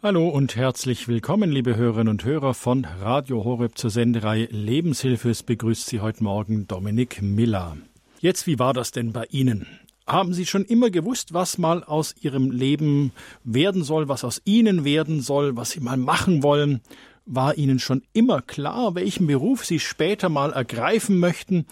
[0.00, 5.28] Hallo und herzlich willkommen, liebe Hörerinnen und Hörer von Radio Horeb zur Senderei Lebenshilfe.
[5.28, 7.76] Es begrüßt Sie heute Morgen Dominik Miller.
[8.20, 9.66] Jetzt, wie war das denn bei Ihnen?
[10.06, 13.10] Haben Sie schon immer gewusst, was mal aus Ihrem Leben
[13.42, 16.80] werden soll, was aus Ihnen werden soll, was Sie mal machen wollen?
[17.26, 21.66] War Ihnen schon immer klar, welchen Beruf Sie später mal ergreifen möchten?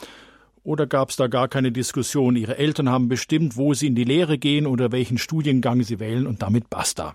[0.64, 2.34] Oder gab es da gar keine Diskussion?
[2.34, 6.26] Ihre Eltern haben bestimmt, wo Sie in die Lehre gehen oder welchen Studiengang Sie wählen
[6.26, 7.14] und damit basta.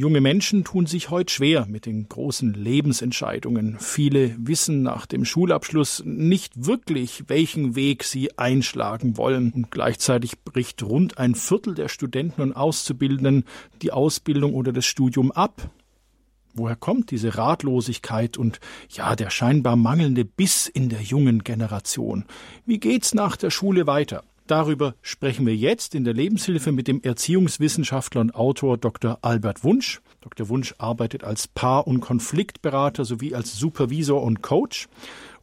[0.00, 3.76] Junge Menschen tun sich heute schwer mit den großen Lebensentscheidungen.
[3.80, 9.52] Viele wissen nach dem Schulabschluss nicht wirklich, welchen Weg sie einschlagen wollen.
[9.52, 13.44] Und gleichzeitig bricht rund ein Viertel der Studenten und Auszubildenden
[13.82, 15.68] die Ausbildung oder das Studium ab.
[16.54, 18.58] Woher kommt diese Ratlosigkeit und
[18.88, 22.24] ja, der scheinbar mangelnde Biss in der jungen Generation?
[22.64, 24.24] Wie geht's nach der Schule weiter?
[24.50, 29.20] Darüber sprechen wir jetzt in der Lebenshilfe mit dem Erziehungswissenschaftler und Autor Dr.
[29.22, 30.00] Albert Wunsch.
[30.22, 30.48] Dr.
[30.48, 34.88] Wunsch arbeitet als Paar- und Konfliktberater sowie als Supervisor und Coach.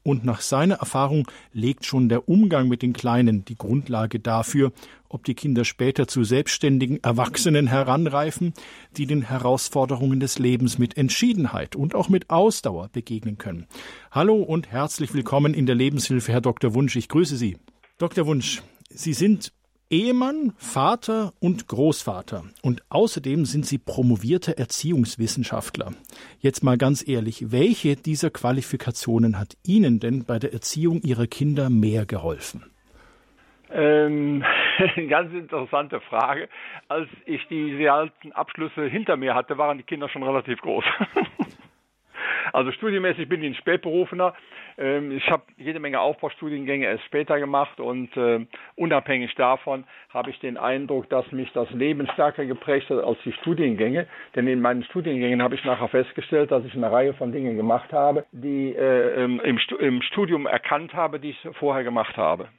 [0.04, 4.73] Und nach seiner Erfahrung legt schon der Umgang mit den Kleinen die Grundlage dafür,
[5.08, 8.53] ob die Kinder später zu selbstständigen Erwachsenen heranreifen,
[8.98, 13.68] die den Herausforderungen des Lebens mit Entschiedenheit und auch mit Ausdauer begegnen können.
[14.12, 16.74] Hallo und herzlich willkommen in der Lebenshilfe, Herr Dr.
[16.74, 16.98] Wunsch.
[16.98, 17.56] Ich grüße Sie.
[18.00, 18.28] Dr.
[18.28, 19.52] Wunsch, Sie sind
[19.90, 22.44] Ehemann, Vater und Großvater.
[22.62, 25.92] Und außerdem sind Sie promovierter Erziehungswissenschaftler.
[26.40, 31.70] Jetzt mal ganz ehrlich, welche dieser Qualifikationen hat Ihnen denn bei der Erziehung Ihrer Kinder
[31.70, 32.66] mehr geholfen?
[33.72, 34.44] Ähm,
[35.10, 36.50] ganz interessante Frage.
[36.90, 40.86] Als ich diese alten Abschlüsse hinter mir hatte, waren die Kinder schon relativ groß.
[42.53, 44.34] Also studienmäßig bin ich ein Spätberufener.
[44.78, 48.45] Ähm, ich habe jede Menge Aufbaustudiengänge erst später gemacht und äh,
[48.76, 53.34] unabhängig davon habe ich den Eindruck, dass mich das Leben stärker geprägt hat als die
[53.34, 54.08] Studiengänge.
[54.36, 57.92] Denn in meinen Studiengängen habe ich nachher festgestellt, dass ich eine Reihe von Dingen gemacht
[57.92, 62.50] habe, die äh, im Studium erkannt habe, die ich vorher gemacht habe.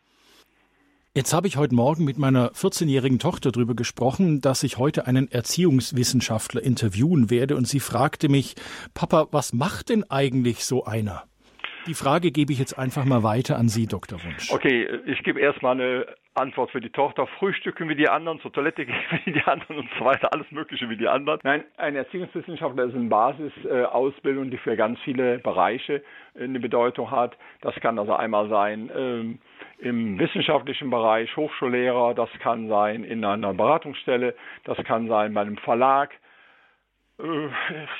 [1.14, 5.30] Jetzt habe ich heute Morgen mit meiner 14-jährigen Tochter darüber gesprochen, dass ich heute einen
[5.30, 8.54] Erziehungswissenschaftler interviewen werde und sie fragte mich,
[8.94, 11.24] Papa, was macht denn eigentlich so einer?
[11.86, 14.22] Die Frage gebe ich jetzt einfach mal weiter an Sie, Dr.
[14.22, 14.50] Wunsch.
[14.52, 17.26] Okay, ich gebe erstmal eine Antwort für die Tochter.
[17.38, 20.88] Frühstücken wie die anderen, zur Toilette gehen wie die anderen und so weiter, alles Mögliche
[20.88, 21.40] wie die anderen.
[21.42, 26.02] Nein, ein Erziehungswissenschaftler ist eine Basisausbildung, die für ganz viele Bereiche
[26.38, 27.36] eine Bedeutung hat.
[27.62, 29.38] Das kann also einmal sein, ähm,
[29.78, 34.34] im wissenschaftlichen Bereich, Hochschullehrer, das kann sein in einer Beratungsstelle,
[34.64, 36.12] das kann sein bei einem Verlag.
[37.20, 37.48] Äh,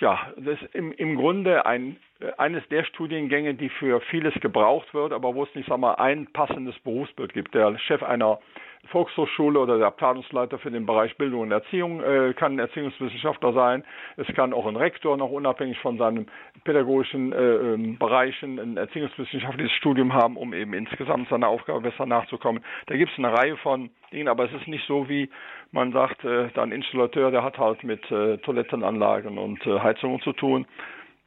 [0.00, 1.96] ja, das ist im, im Grunde ein,
[2.36, 6.26] eines der Studiengänge, die für vieles gebraucht wird, aber wo es nicht sag mal, ein
[6.32, 7.54] passendes Berufsbild gibt.
[7.54, 8.40] Der Chef einer
[8.86, 13.84] Volkshochschule oder der Abteilungsleiter für den Bereich Bildung und Erziehung äh, kann ein Erziehungswissenschaftler sein.
[14.16, 16.30] Es kann auch ein Rektor noch unabhängig von seinen
[16.64, 22.64] pädagogischen äh, ähm, Bereichen ein erziehungswissenschaftliches Studium haben, um eben insgesamt seiner Aufgabe besser nachzukommen.
[22.86, 25.28] Da gibt es eine Reihe von Dingen, aber es ist nicht so wie
[25.70, 30.32] man sagt, äh, ein Installateur, der hat halt mit äh, Toilettenanlagen und äh, Heizungen zu
[30.32, 30.66] tun.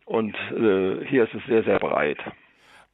[0.05, 2.17] Und äh, hier ist es sehr, sehr breit.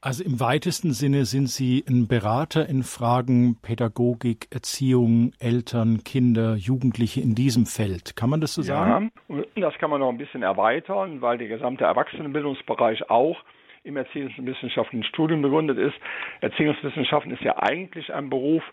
[0.08, 7.20] Also im weitesten Sinne sind Sie ein Berater in Fragen Pädagogik, Erziehung, Eltern, Kinder, Jugendliche
[7.20, 8.16] in diesem Feld.
[8.16, 9.12] Kann man das so sagen?
[9.28, 13.36] Ja, das kann man noch ein bisschen erweitern, weil der gesamte Erwachsenenbildungsbereich auch
[13.84, 15.96] im Erziehungswissenschaften Studium begründet ist.
[16.40, 18.64] Erziehungswissenschaften ist ja eigentlich ein Beruf,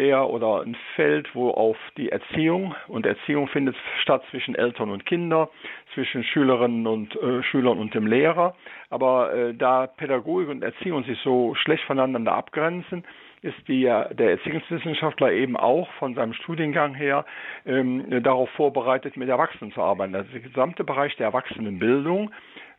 [0.00, 5.04] der oder ein Feld, wo auf die Erziehung und Erziehung findet statt zwischen Eltern und
[5.04, 5.48] Kindern,
[5.92, 8.54] zwischen Schülerinnen und äh, Schülern und dem Lehrer.
[8.88, 13.04] Aber äh, da Pädagogik und Erziehung sich so schlecht voneinander abgrenzen,
[13.42, 17.26] ist die, der Erziehungswissenschaftler eben auch von seinem Studiengang her
[17.66, 20.14] ähm, darauf vorbereitet, mit Erwachsenen zu arbeiten.
[20.14, 22.30] Also der gesamte Bereich der Erwachsenenbildung,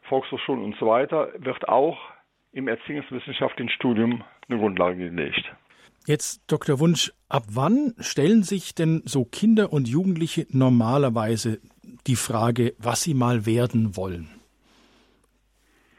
[0.04, 2.00] Volkshochschulen und so weiter, wird auch
[2.52, 5.52] im erziehungswissenschaftlichen Studium eine Grundlage gelegt.
[6.08, 6.80] Jetzt, Dr.
[6.80, 11.60] Wunsch, ab wann stellen sich denn so Kinder und Jugendliche normalerweise
[12.08, 14.30] die Frage, was sie mal werden wollen?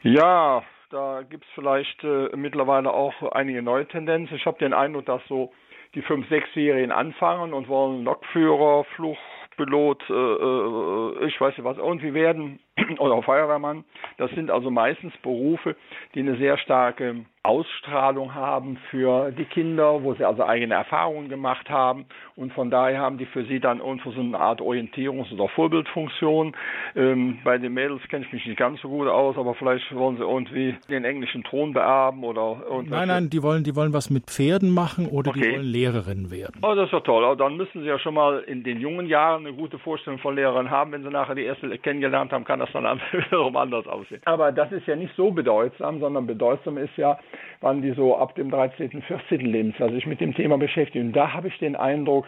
[0.01, 4.35] Ja, da gibt es vielleicht äh, mittlerweile auch einige neue Tendenzen.
[4.35, 5.53] Ich habe den Eindruck, dass so
[5.95, 12.13] die 5-, 6-Jährigen anfangen und wollen Lokführer, Fluchtpilot, äh, äh, ich weiß nicht was, irgendwie
[12.13, 12.59] werden
[12.99, 13.85] oder Feuerwehrmann.
[14.17, 15.77] Das sind also meistens Berufe,
[16.13, 21.69] die eine sehr starke Ausstrahlung haben für die Kinder, wo sie also eigene Erfahrungen gemacht
[21.69, 22.05] haben
[22.37, 26.55] und von daher haben die für sie dann irgendwo so eine Art Orientierungs- oder Vorbildfunktion.
[26.95, 30.15] Ähm, bei den Mädels kenne ich mich nicht ganz so gut aus, aber vielleicht wollen
[30.15, 32.99] sie irgendwie den englischen Ton beerben oder irgendwas.
[32.99, 35.41] Nein, nein, die wollen, die wollen was mit Pferden machen oder okay.
[35.41, 36.61] die wollen Lehrerin werden.
[36.61, 37.25] Oh, das ist ja toll.
[37.25, 40.35] Aber dann müssen sie ja schon mal in den jungen Jahren eine gute Vorstellung von
[40.35, 40.93] Lehrerin haben.
[40.93, 44.21] Wenn sie nachher die erste kennengelernt haben, kann das dann wiederum anders aussehen.
[44.23, 47.19] Aber das ist ja nicht so bedeutsam, sondern bedeutsam ist ja,
[47.61, 49.39] wann die so ab dem 13., 14.
[49.41, 51.07] Lebensjahr sich mit dem Thema beschäftigen.
[51.07, 52.27] Und da habe ich den Eindruck,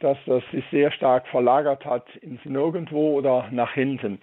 [0.00, 4.18] dass das sich sehr stark verlagert hat ins Nirgendwo oder nach hinten.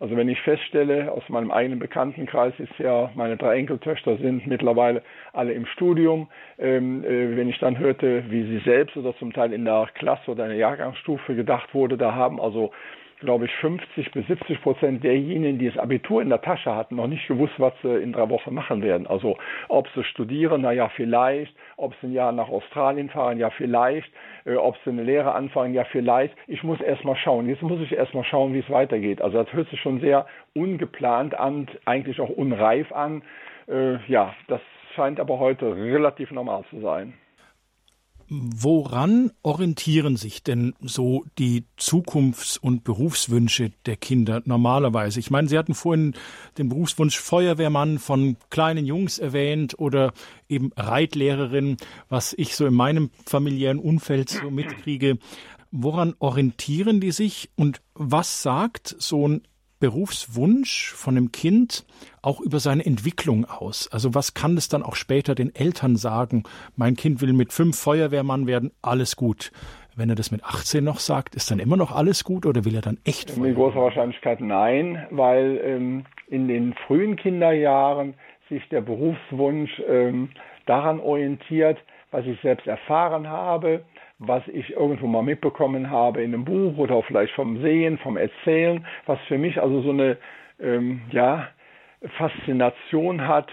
[0.00, 5.02] Also wenn ich feststelle, aus meinem eigenen Bekanntenkreis ist ja, meine drei Enkeltöchter sind mittlerweile
[5.32, 6.28] alle im Studium.
[6.58, 10.30] Ähm, äh, wenn ich dann hörte, wie sie selbst oder zum Teil in der Klasse
[10.32, 12.72] oder in der Jahrgangsstufe gedacht wurde, da haben also
[13.24, 17.06] glaube ich, 50 bis 70 Prozent derjenigen, die das Abitur in der Tasche hatten, noch
[17.06, 19.06] nicht gewusst, was sie in drei Wochen machen werden.
[19.06, 19.36] Also
[19.68, 24.10] ob sie studieren, na ja, vielleicht, ob sie ein Jahr nach Australien fahren, ja, vielleicht,
[24.44, 26.34] äh, ob sie eine Lehre anfangen, ja, vielleicht.
[26.46, 27.48] Ich muss erst mal schauen.
[27.48, 29.20] Jetzt muss ich erst mal schauen, wie es weitergeht.
[29.20, 33.22] Also das hört sich schon sehr ungeplant an, eigentlich auch unreif an.
[33.68, 34.60] Äh, ja, das
[34.94, 37.14] scheint aber heute relativ normal zu sein.
[38.36, 45.20] Woran orientieren sich denn so die Zukunfts- und Berufswünsche der Kinder normalerweise?
[45.20, 46.14] Ich meine, Sie hatten vorhin
[46.58, 50.12] den Berufswunsch Feuerwehrmann von kleinen Jungs erwähnt oder
[50.48, 51.76] eben Reitlehrerin,
[52.08, 55.18] was ich so in meinem familiären Umfeld so mitkriege.
[55.70, 59.42] Woran orientieren die sich und was sagt so ein
[59.84, 61.84] Berufswunsch von einem Kind
[62.22, 63.86] auch über seine Entwicklung aus?
[63.92, 66.44] Also was kann es dann auch später den Eltern sagen?
[66.74, 69.52] Mein Kind will mit fünf Feuerwehrmann werden, alles gut.
[69.94, 72.74] Wenn er das mit 18 noch sagt, ist dann immer noch alles gut oder will
[72.74, 73.36] er dann echt?
[73.36, 78.14] Mit großer Wahrscheinlichkeit nein, weil ähm, in den frühen Kinderjahren
[78.48, 80.30] sich der Berufswunsch ähm,
[80.64, 81.76] daran orientiert,
[82.10, 83.84] was ich selbst erfahren habe,
[84.18, 88.86] was ich irgendwo mal mitbekommen habe in einem Buch oder vielleicht vom Sehen, vom Erzählen,
[89.06, 90.16] was für mich also so eine
[90.60, 91.48] ähm, ja,
[92.16, 93.48] Faszination hat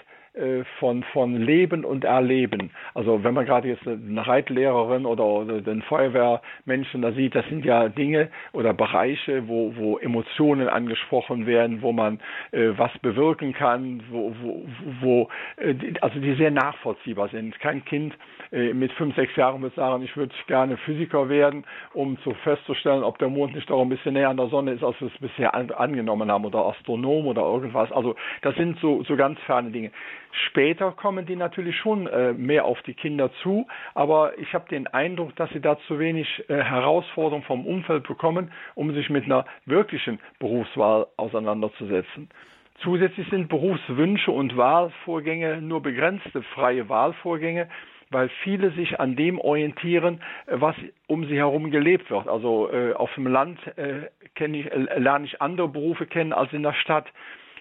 [0.80, 2.72] von, von Leben und Erleben.
[2.94, 7.90] Also wenn man gerade jetzt eine Reitlehrerin oder, den Feuerwehrmenschen da sieht, das sind ja
[7.90, 12.20] Dinge oder Bereiche, wo, wo Emotionen angesprochen werden, wo man
[12.52, 14.66] äh, was bewirken kann, wo, wo,
[15.02, 17.60] wo äh, also die sehr nachvollziehbar sind.
[17.60, 18.14] Kein Kind
[18.52, 23.04] äh, mit fünf, sechs Jahren wird sagen, ich würde gerne Physiker werden, um zu festzustellen,
[23.04, 25.20] ob der Mond nicht doch ein bisschen näher an der Sonne ist, als wir es
[25.20, 27.92] bisher an, angenommen haben, oder Astronom oder irgendwas.
[27.92, 29.92] Also das sind so, so ganz ferne Dinge.
[30.32, 34.88] Später kommen die natürlich schon äh, mehr auf die Kinder zu, aber ich habe den
[34.88, 39.46] Eindruck, dass sie da zu wenig äh, Herausforderungen vom Umfeld bekommen, um sich mit einer
[39.66, 42.30] wirklichen Berufswahl auseinanderzusetzen.
[42.82, 47.68] Zusätzlich sind Berufswünsche und Wahlvorgänge nur begrenzte freie Wahlvorgänge,
[48.10, 50.76] weil viele sich an dem orientieren, was
[51.08, 52.28] um sie herum gelebt wird.
[52.28, 56.64] Also äh, auf dem Land äh, ich, äh, lerne ich andere Berufe kennen als in
[56.64, 57.06] der Stadt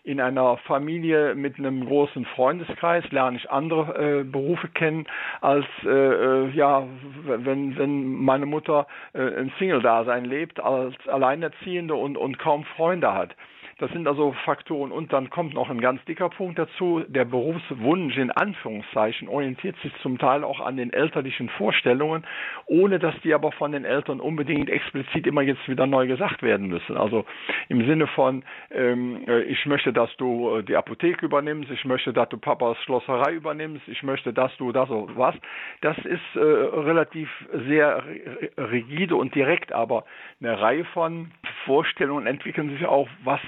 [0.03, 5.07] in einer Familie mit einem großen Freundeskreis lerne ich andere äh, Berufe kennen,
[5.41, 6.87] als äh, äh ja,
[7.25, 13.35] wenn, wenn meine Mutter äh, ein Single-Dasein lebt, als Alleinerziehende und, und kaum Freunde hat.
[13.81, 14.93] Das sind also Faktoren.
[14.93, 17.03] Und dann kommt noch ein ganz dicker Punkt dazu.
[17.09, 22.27] Der Berufswunsch in Anführungszeichen orientiert sich zum Teil auch an den elterlichen Vorstellungen,
[22.67, 26.69] ohne dass die aber von den Eltern unbedingt explizit immer jetzt wieder neu gesagt werden
[26.69, 26.99] müssen.
[26.99, 27.25] Also
[27.71, 32.13] im Sinne von, ähm, äh, ich möchte, dass du äh, die Apotheke übernimmst, ich möchte,
[32.13, 35.35] dass du Papas Schlosserei übernimmst, ich möchte, dass du das oder was.
[35.81, 37.31] Das ist äh, relativ
[37.67, 38.05] sehr
[38.59, 40.05] rigide und direkt, aber
[40.39, 41.31] eine Reihe von
[41.65, 43.41] Vorstellungen entwickeln sich auch, was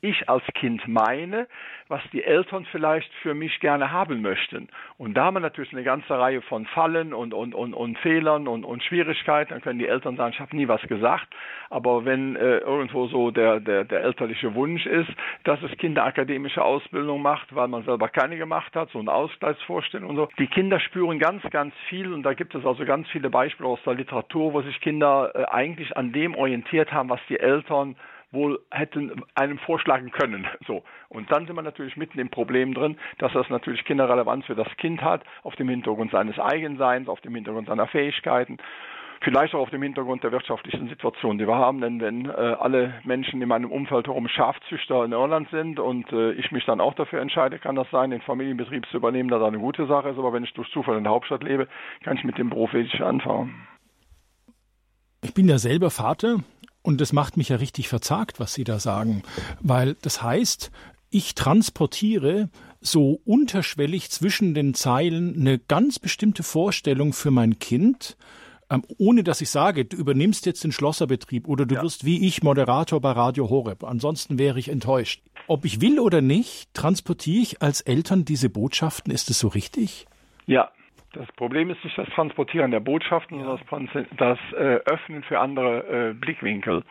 [0.00, 1.46] ich als Kind meine,
[1.88, 4.68] was die Eltern vielleicht für mich gerne haben möchten.
[4.98, 8.48] Und da haben wir natürlich eine ganze Reihe von Fallen und, und, und, und Fehlern
[8.48, 9.50] und, und Schwierigkeiten.
[9.50, 11.28] Dann können die Eltern sagen, ich habe nie was gesagt.
[11.70, 15.10] Aber wenn äh, irgendwo so der, der, der elterliche Wunsch ist,
[15.44, 19.12] dass das Kind eine akademische Ausbildung macht, weil man selber keine gemacht hat, so eine
[19.12, 20.28] Ausgleichsvorstellung und so.
[20.38, 23.82] Die Kinder spüren ganz, ganz viel und da gibt es also ganz viele Beispiele aus
[23.84, 27.96] der Literatur, wo sich Kinder äh, eigentlich an dem orientiert haben, was die Eltern
[28.32, 30.46] wohl hätten einem vorschlagen können.
[30.66, 30.84] So.
[31.08, 34.68] Und dann sind wir natürlich mitten im Problem drin, dass das natürlich Kinderrelevanz für das
[34.76, 38.58] Kind hat, auf dem Hintergrund seines Eigenseins, auf dem Hintergrund seiner Fähigkeiten
[39.22, 41.80] vielleicht auch auf dem Hintergrund der wirtschaftlichen Situation, die wir haben.
[41.80, 46.32] Denn wenn äh, alle Menschen in meinem Umfeld herum Schafzüchter in Irland sind und äh,
[46.32, 49.48] ich mich dann auch dafür entscheide, kann das sein, den Familienbetrieb zu übernehmen, dass das
[49.48, 50.18] eine gute Sache ist.
[50.18, 51.68] Aber wenn ich durch Zufall in der Hauptstadt lebe,
[52.02, 53.66] kann ich mit dem Beruf wenig anfangen.
[55.22, 56.40] Ich bin ja selber Vater
[56.82, 59.22] und das macht mich ja richtig verzagt, was Sie da sagen,
[59.60, 60.70] weil das heißt,
[61.10, 62.48] ich transportiere
[62.80, 68.16] so unterschwellig zwischen den Zeilen eine ganz bestimmte Vorstellung für mein Kind,
[68.70, 71.82] ähm, ohne dass ich sage, du übernimmst jetzt den Schlosserbetrieb oder du ja.
[71.82, 73.84] wirst wie ich Moderator bei Radio Horeb.
[73.84, 75.22] Ansonsten wäre ich enttäuscht.
[75.46, 79.12] Ob ich will oder nicht, transportiere ich als Eltern diese Botschaften.
[79.12, 80.06] Ist es so richtig?
[80.46, 80.70] Ja,
[81.12, 86.10] das Problem ist nicht das Transportieren der Botschaften, sondern das, das äh, Öffnen für andere
[86.10, 86.82] äh, Blickwinkel.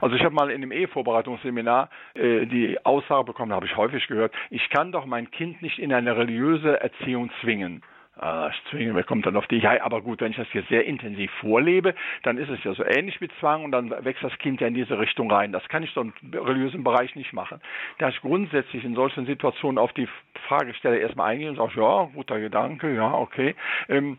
[0.00, 4.34] Also ich habe mal in einem Ehevorbereitungsseminar äh, die Aussage bekommen, habe ich häufig gehört,
[4.50, 7.82] ich kann doch mein Kind nicht in eine religiöse Erziehung zwingen.
[8.20, 10.68] Ah, ich zwinge, wer kommt dann auf die, ja, aber gut, wenn ich das jetzt
[10.68, 11.94] sehr intensiv vorlebe,
[12.24, 14.74] dann ist es ja so ähnlich wie Zwang und dann wächst das Kind ja in
[14.74, 15.52] diese Richtung rein.
[15.52, 17.60] Das kann ich so im religiösen Bereich nicht machen.
[17.98, 20.08] Da ich grundsätzlich in solchen Situationen auf die
[20.48, 23.54] Fragesteller erstmal eingehe und sage, ja, guter Gedanke, ja, okay.
[23.88, 24.18] Ähm,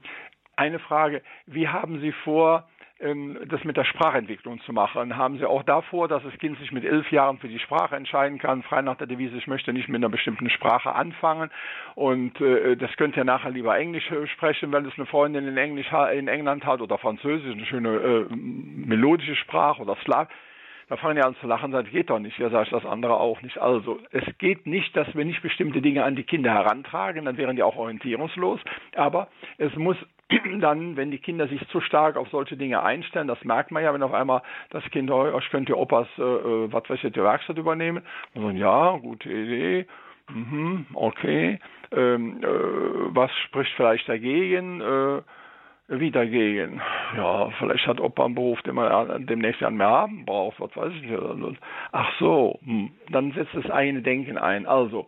[0.56, 2.69] eine Frage, wie haben Sie vor,
[3.00, 5.16] das mit der Sprachentwicklung zu machen.
[5.16, 8.40] Haben Sie auch davor, dass das Kind sich mit elf Jahren für die Sprache entscheiden
[8.40, 11.50] kann, frei nach der Devise, ich möchte nicht mit einer bestimmten Sprache anfangen
[11.96, 15.56] und äh, das könnte ja nachher lieber Englisch äh, sprechen, weil es eine Freundin in,
[15.56, 20.28] Englisch, in England hat oder Französisch, eine schöne äh, melodische Sprache oder Slav.
[20.90, 22.38] Da fangen ja an zu lachen, sagt, geht doch nicht.
[22.40, 23.60] Ja, sage ich das andere auch nicht.
[23.60, 27.56] Also, es geht nicht, dass wir nicht bestimmte Dinge an die Kinder herantragen, dann wären
[27.56, 28.60] die auch orientierungslos.
[28.96, 29.28] Aber
[29.60, 29.98] es muss
[30.60, 33.94] dann, wenn die Kinder sich zu stark auf solche Dinge einstellen, das merkt man ja,
[33.94, 37.24] wenn auf einmal das Kind, oh, ich könnte Opas, äh, äh, was weiß ich, die
[37.24, 38.04] Werkstatt übernehmen.
[38.36, 39.88] Und so, ja, gute Idee.
[40.30, 41.60] Mhm, okay.
[41.92, 42.48] Ähm, äh,
[43.16, 44.82] was spricht vielleicht dagegen?
[44.82, 45.22] Äh,
[45.88, 46.82] wie dagegen?
[47.18, 50.94] Ja, vielleicht hat Opa einen Beruf, den man demnächst ja mehr haben braucht, was weiß
[50.94, 51.58] ich.
[51.92, 52.92] Ach so, hm.
[53.10, 54.68] dann setzt das eigene Denken ein.
[54.68, 55.08] Also,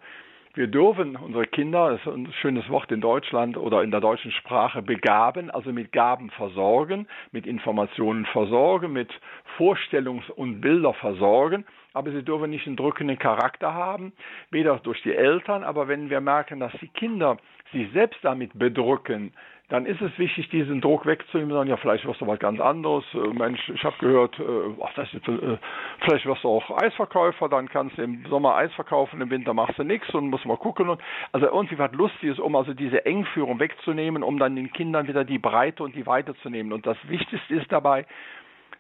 [0.53, 4.31] wir dürfen unsere Kinder, das ist ein schönes Wort in Deutschland oder in der deutschen
[4.31, 9.10] Sprache, begaben, also mit Gaben versorgen, mit Informationen versorgen, mit
[9.58, 14.13] Vorstellungs- und Bilder versorgen, aber sie dürfen nicht einen drückenden Charakter haben,
[14.50, 17.38] weder durch die Eltern, aber wenn wir merken, dass die Kinder
[17.72, 19.34] sich selbst damit bedrücken,
[19.71, 23.05] dann ist es wichtig, diesen Druck wegzunehmen sagen, ja, vielleicht wirst du was ganz anderes.
[23.13, 24.43] Äh, Mensch, ich habe gehört, äh,
[24.83, 25.57] ach, das ist, äh,
[26.01, 29.79] vielleicht wirst du auch Eisverkäufer, dann kannst du im Sommer Eis verkaufen, im Winter machst
[29.79, 30.89] du nichts und musst mal gucken.
[30.89, 31.01] Und,
[31.31, 35.39] also irgendwie was Lustiges, um also diese Engführung wegzunehmen, um dann den Kindern wieder die
[35.39, 36.73] Breite und die Weite zu nehmen.
[36.73, 38.05] Und das Wichtigste ist dabei,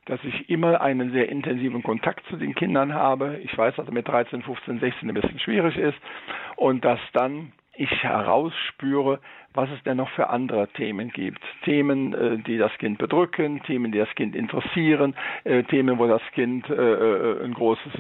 [0.07, 3.39] dass ich immer einen sehr intensiven Kontakt zu den Kindern habe.
[3.43, 5.97] Ich weiß, dass mit 13, 15, 16 ein bisschen schwierig ist
[6.57, 9.19] und dass dann ich herausspüre,
[9.53, 11.41] was es denn noch für andere Themen gibt.
[11.65, 16.21] Themen, äh, die das Kind bedrücken, Themen, die das Kind interessieren, äh, Themen, wo das
[16.33, 17.93] Kind äh, ein großes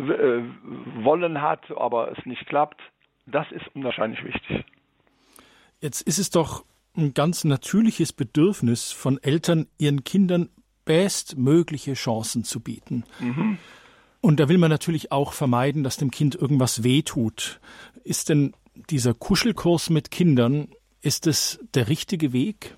[1.03, 2.79] Wollen hat, aber es nicht klappt.
[3.25, 4.65] Das ist unwahrscheinlich wichtig.
[5.79, 6.63] Jetzt ist es doch
[6.95, 10.49] ein ganz natürliches Bedürfnis von Eltern, ihren Kindern
[10.85, 13.03] bestmögliche Chancen zu bieten.
[13.19, 13.57] Mhm.
[14.19, 17.59] Und da will man natürlich auch vermeiden, dass dem Kind irgendwas wehtut.
[18.03, 18.53] Ist denn
[18.89, 20.67] dieser Kuschelkurs mit Kindern,
[21.01, 22.75] ist es der richtige Weg?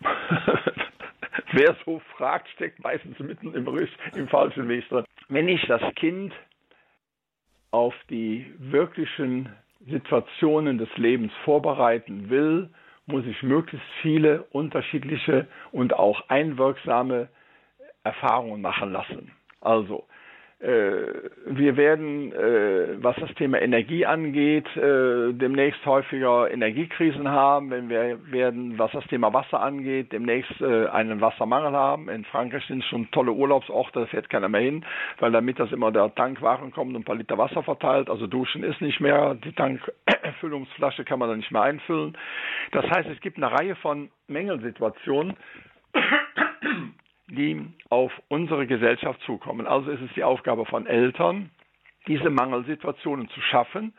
[1.52, 3.66] Wer so fragt, steckt meistens mitten im,
[4.14, 5.04] im falschen Weg drin.
[5.28, 6.32] Wenn ich das Kind
[7.70, 9.48] auf die wirklichen
[9.86, 12.70] Situationen des Lebens vorbereiten will,
[13.06, 17.28] muss ich möglichst viele unterschiedliche und auch einwirksame
[18.04, 19.32] Erfahrungen machen lassen.
[19.60, 20.06] Also
[20.60, 27.70] wir werden, äh, was das Thema Energie angeht, äh, demnächst häufiger Energiekrisen haben.
[27.70, 32.08] Wenn wir werden, was das Thema Wasser angeht, demnächst einen Wassermangel haben.
[32.08, 34.84] In Frankreich sind schon tolle Urlaubsorte, da fährt keiner mehr hin,
[35.20, 38.10] weil damit das immer der Tankwaren kommt und ein paar Liter Wasser verteilt.
[38.10, 42.16] Also duschen ist nicht mehr, die Tankfüllungsflasche kann man dann nicht mehr einfüllen.
[42.72, 45.36] Das heißt, es gibt eine Reihe von Mängelsituationen
[47.30, 49.66] die auf unsere Gesellschaft zukommen.
[49.66, 51.50] Also ist es die Aufgabe von Eltern,
[52.06, 53.92] diese Mangelsituationen zu schaffen.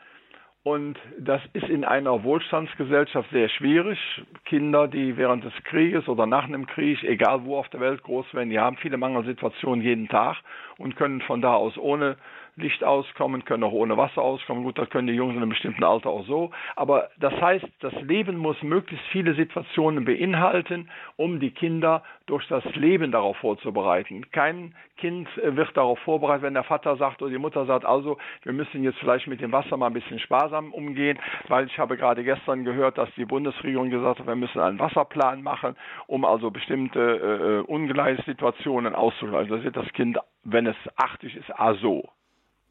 [0.62, 3.98] Und das ist in einer Wohlstandsgesellschaft sehr schwierig.
[4.44, 8.34] Kinder, die während des Krieges oder nach einem Krieg, egal wo auf der Welt groß
[8.34, 10.36] werden, die haben viele Mangelsituationen jeden Tag
[10.76, 12.16] und können von da aus ohne
[12.60, 14.64] Licht auskommen, können auch ohne Wasser auskommen.
[14.64, 16.50] Gut, das können die Jungs in einem bestimmten Alter auch so.
[16.76, 22.64] Aber das heißt, das Leben muss möglichst viele Situationen beinhalten, um die Kinder durch das
[22.76, 24.30] Leben darauf vorzubereiten.
[24.30, 28.18] Kein Kind äh, wird darauf vorbereitet, wenn der Vater sagt oder die Mutter sagt, also
[28.42, 31.96] wir müssen jetzt vielleicht mit dem Wasser mal ein bisschen sparsam umgehen, weil ich habe
[31.96, 35.74] gerade gestern gehört, dass die Bundesregierung gesagt hat, wir müssen einen Wasserplan machen,
[36.06, 39.56] um also bestimmte äh, äh Ungleichsituationen auszugleichen.
[39.56, 42.08] Da wird das Kind, wenn es 80 ist, ah so.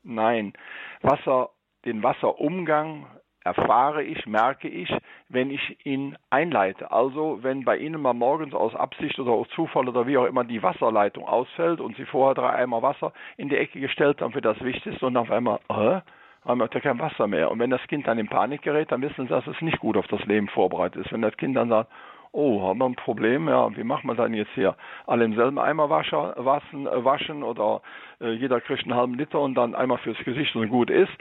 [0.04, 0.54] Nein,
[1.02, 1.50] Wasser,
[1.86, 3.08] den Wasserumgang
[3.44, 4.94] erfahre ich, merke ich,
[5.30, 6.92] wenn ich ihn einleite.
[6.92, 10.44] Also wenn bei Ihnen mal morgens aus Absicht oder aus Zufall oder wie auch immer
[10.44, 14.42] die Wasserleitung ausfällt und Sie vorher drei Eimer Wasser in die Ecke gestellt haben für
[14.42, 16.02] das Wichtigste und auf einmal, äh,
[16.46, 17.52] haben wir kein Wasser mehr.
[17.52, 19.98] Und wenn das Kind dann in Panik gerät, dann wissen sie, dass es nicht gut
[19.98, 21.12] auf das Leben vorbereitet ist.
[21.12, 21.92] Wenn das Kind dann sagt,
[22.32, 24.76] oh, haben wir ein Problem, ja, wie machen wir dann jetzt hier?
[25.08, 27.82] Alle im selben Eimer waschen, waschen, äh, waschen oder
[28.22, 31.12] äh, jeder kriegt einen halben Liter und dann einmal fürs Gesicht und gut ist.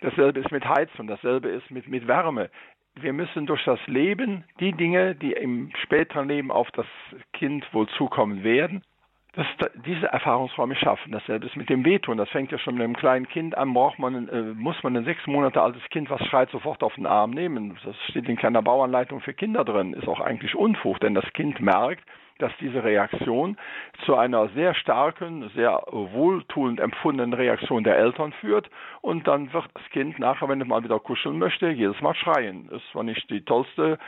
[0.00, 2.50] Dasselbe ist mit Heizung, dasselbe ist mit, mit Wärme.
[2.94, 6.86] Wir müssen durch das Leben die Dinge, die im späteren Leben auf das
[7.32, 8.82] Kind wohl zukommen werden,
[9.38, 11.12] dass diese Erfahrungsräume schaffen.
[11.12, 12.18] Dasselbe ist mit dem Wehtun.
[12.18, 13.72] Das fängt ja schon mit einem kleinen Kind an.
[13.72, 17.06] Braucht man, äh, muss man ein sechs Monate altes Kind, was schreit, sofort auf den
[17.06, 17.78] Arm nehmen.
[17.84, 19.92] Das steht in keiner Bauanleitung für Kinder drin.
[19.92, 22.02] Ist auch eigentlich Unfug, denn das Kind merkt,
[22.38, 23.56] dass diese Reaktion
[24.04, 28.68] zu einer sehr starken, sehr wohltuend empfundenen Reaktion der Eltern führt
[29.02, 32.68] und dann wird das Kind nachher, wenn es mal wieder kuscheln möchte, jedes Mal schreien.
[32.70, 33.98] Das war nicht die tollste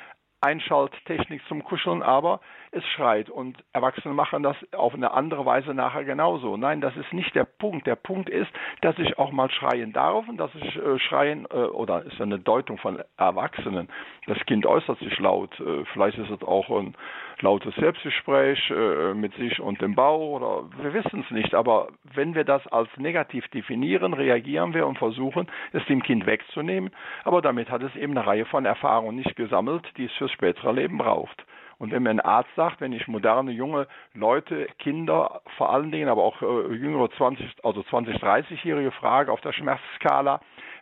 [0.41, 2.41] Einschalttechnik zum Kuscheln, aber
[2.73, 6.57] es schreit und Erwachsene machen das auf eine andere Weise nachher genauso.
[6.57, 7.87] Nein, das ist nicht der Punkt.
[7.87, 11.57] Der Punkt ist, dass ich auch mal schreien darf und dass ich äh, schreien, äh,
[11.57, 13.89] oder ist eine Deutung von Erwachsenen.
[14.27, 15.59] Das Kind äußert sich laut.
[15.61, 16.95] Äh, vielleicht ist es auch ein
[17.43, 21.55] lautes Selbstgespräch äh, mit sich und dem Bau oder wir wissen es nicht.
[21.55, 26.91] Aber wenn wir das als negativ definieren, reagieren wir und versuchen, es dem Kind wegzunehmen.
[27.25, 30.73] Aber damit hat es eben eine Reihe von Erfahrungen nicht gesammelt, die es fürs spätere
[30.73, 31.45] Leben braucht.
[31.81, 36.11] Und wenn mir ein Arzt sagt, wenn ich moderne junge Leute, Kinder vor allen Dingen,
[36.11, 40.41] aber auch äh, jüngere 20, also 20, 30-Jährige frage auf der Schmerzskala,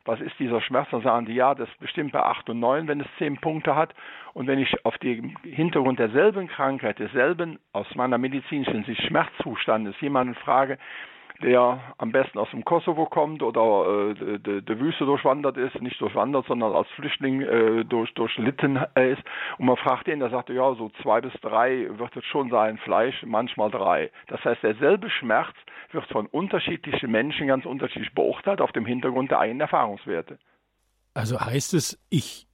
[0.09, 0.89] was ist dieser Schmerz?
[0.91, 3.77] Dann sagen die, ja, das ist bestimmt bei 8 und 9, wenn es 10 Punkte
[3.77, 3.95] hat.
[4.33, 10.35] Und wenn ich auf dem Hintergrund derselben Krankheit, desselben aus meiner medizinischen Sicht Schmerzzustandes jemanden
[10.35, 10.79] frage,
[11.43, 16.47] der am besten aus dem Kosovo kommt oder äh, der Wüste durchwandert ist, nicht durchwandert,
[16.47, 19.23] sondern als Flüchtling äh, durch, durchlitten ist.
[19.59, 22.79] Und man fragt ihn, der sagt, ja, so zwei bis drei wird es schon sein,
[22.79, 24.11] Fleisch, manchmal drei.
[24.27, 25.55] Das heißt, derselbe Schmerz
[25.93, 30.39] wird von unterschiedlichen Menschen ganz unterschiedlich beurteilt auf dem Hintergrund der eigenen Erfahrungswerte.
[31.15, 32.47] Also heißt es, ich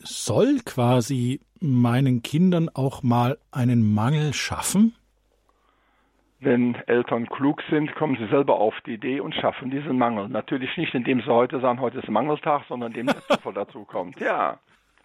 [0.00, 4.94] soll quasi meinen Kindern auch mal einen Mangel schaffen?
[6.40, 10.28] Wenn Eltern klug sind, kommen sie selber auf die Idee und schaffen diesen Mangel.
[10.28, 14.20] Natürlich nicht, indem sie heute sagen, heute ist Mangeltag, sondern indem der Zufall dazu kommt.
[14.20, 14.58] Ja.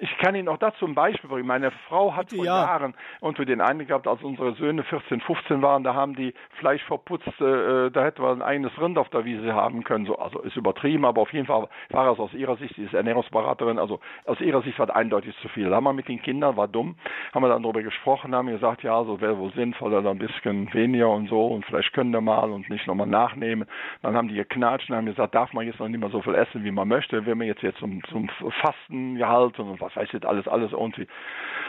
[0.03, 1.47] Ich kann Ihnen auch dazu ein Beispiel bringen.
[1.47, 2.65] Meine Frau hat vor ja.
[2.65, 6.83] Jahren unter den einen gehabt, als unsere Söhne 14, 15 waren, da haben die Fleisch
[6.83, 10.05] verputzt, äh, da hätte man ein eigenes Rind auf der Wiese haben können.
[10.05, 12.93] So, also ist übertrieben, aber auf jeden Fall war es aus ihrer Sicht, sie ist
[12.93, 15.69] Ernährungsberaterin, also aus ihrer Sicht war es eindeutig zu viel.
[15.69, 16.97] Da haben wir mit den Kindern, war dumm,
[17.33, 21.09] haben wir dann darüber gesprochen, haben gesagt, ja, so wäre wohl sinnvoll, ein bisschen weniger
[21.11, 23.69] und so und vielleicht können wir mal und nicht nochmal nachnehmen.
[24.01, 26.35] Dann haben die geknatscht und haben gesagt, darf man jetzt noch nicht mehr so viel
[26.35, 28.29] essen, wie man möchte, wenn wir jetzt jetzt zum, zum
[28.61, 31.07] Fasten gehalten und was weiß ich, alles, alles irgendwie.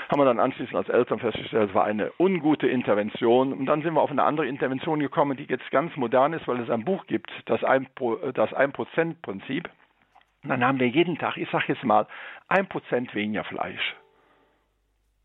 [0.08, 3.52] Haben wir dann anschließend als Eltern festgestellt, es war eine ungute Intervention.
[3.52, 6.60] Und dann sind wir auf eine andere Intervention gekommen, die jetzt ganz modern ist, weil
[6.60, 7.88] es ein Buch gibt, das ein,
[8.34, 9.68] das ein Prozent Prinzip.
[10.42, 12.06] Und dann haben wir jeden Tag, ich sage jetzt mal,
[12.48, 13.96] ein Prozent weniger Fleisch.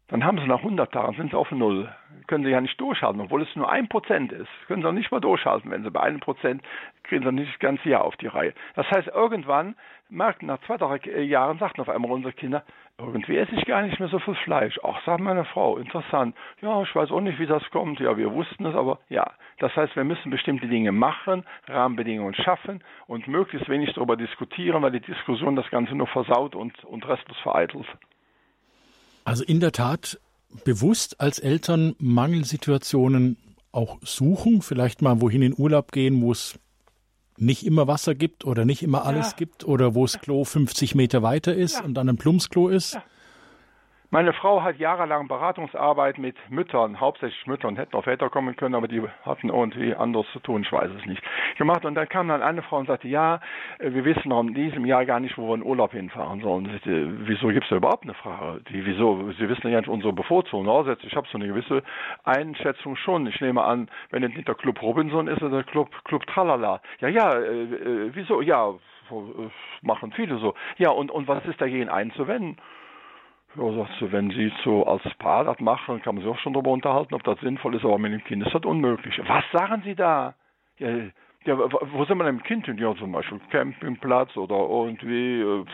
[0.09, 1.87] Dann haben sie nach 100 Tagen, sind sie auf Null.
[2.27, 4.49] Können sie ja nicht durchhalten, obwohl es nur ein Prozent ist.
[4.67, 5.69] Können sie auch nicht mal durchhalten.
[5.69, 6.63] Wenn sie bei einem Prozent
[7.03, 8.53] kriegen sie nicht das ganze Jahr auf die Reihe.
[8.75, 9.75] Das heißt, irgendwann
[10.09, 12.63] merken nach zwei, drei Jahren, sagten auf einmal unsere Kinder,
[12.97, 14.79] irgendwie esse ich gar nicht mehr so viel Fleisch.
[14.83, 16.35] Ach, sagt meine Frau, interessant.
[16.61, 17.99] Ja, ich weiß auch nicht, wie das kommt.
[17.99, 19.31] Ja, wir wussten es, aber ja.
[19.59, 24.91] Das heißt, wir müssen bestimmte Dinge machen, Rahmenbedingungen schaffen und möglichst wenig darüber diskutieren, weil
[24.91, 27.85] die Diskussion das Ganze nur versaut und, und restlos vereitelt.
[29.23, 30.19] Also in der Tat
[30.63, 33.37] bewusst als Eltern Mangelsituationen
[33.71, 36.57] auch suchen, vielleicht mal wohin in Urlaub gehen, wo es
[37.37, 39.37] nicht immer Wasser gibt oder nicht immer alles ja.
[39.37, 41.83] gibt oder wo das Klo 50 Meter weiter ist ja.
[41.83, 42.95] und dann ein Plumpsklo ist.
[42.95, 43.03] Ja.
[44.11, 48.87] Meine Frau hat jahrelang Beratungsarbeit mit Müttern, hauptsächlich Müttern, hätten auch Väter kommen können, aber
[48.87, 51.21] die hatten irgendwie anderes zu tun, ich weiß es nicht,
[51.59, 51.85] gemacht.
[51.85, 53.39] Und dann kam dann eine Frau und sagte, ja,
[53.77, 56.65] wir wissen noch in diesem Jahr gar nicht, wo wir in Urlaub hinfahren sollen.
[56.65, 58.61] Und sagte, wieso gibt es da überhaupt eine Frage?
[58.69, 59.31] Die, wieso?
[59.33, 60.67] Sie wissen ja nicht unsere Bevorzugung.
[60.67, 61.03] Aussetzt.
[61.03, 61.83] Ich habe so eine gewisse
[62.23, 63.27] Einschätzung schon.
[63.27, 66.81] Ich nehme an, wenn es nicht der Club Robinson ist, oder der Club, Club Tralala.
[66.99, 68.41] Ja, ja, äh, äh, wieso?
[68.41, 69.49] Ja, äh,
[69.83, 70.55] machen viele so.
[70.77, 72.57] Ja, und, und was ist dagegen einzuwenden?
[73.55, 76.53] Ja, sagst du, wenn Sie so als Paar das machen, kann man sich auch schon
[76.53, 79.19] darüber unterhalten, ob das sinnvoll ist, aber mit dem Kind ist das unmöglich.
[79.27, 80.35] Was sagen Sie da?
[80.77, 80.89] Ja,
[81.45, 82.77] ja wo sind wir denn mit dem Kind hin?
[82.77, 85.65] Ja, zum Beispiel Campingplatz oder irgendwie, äh,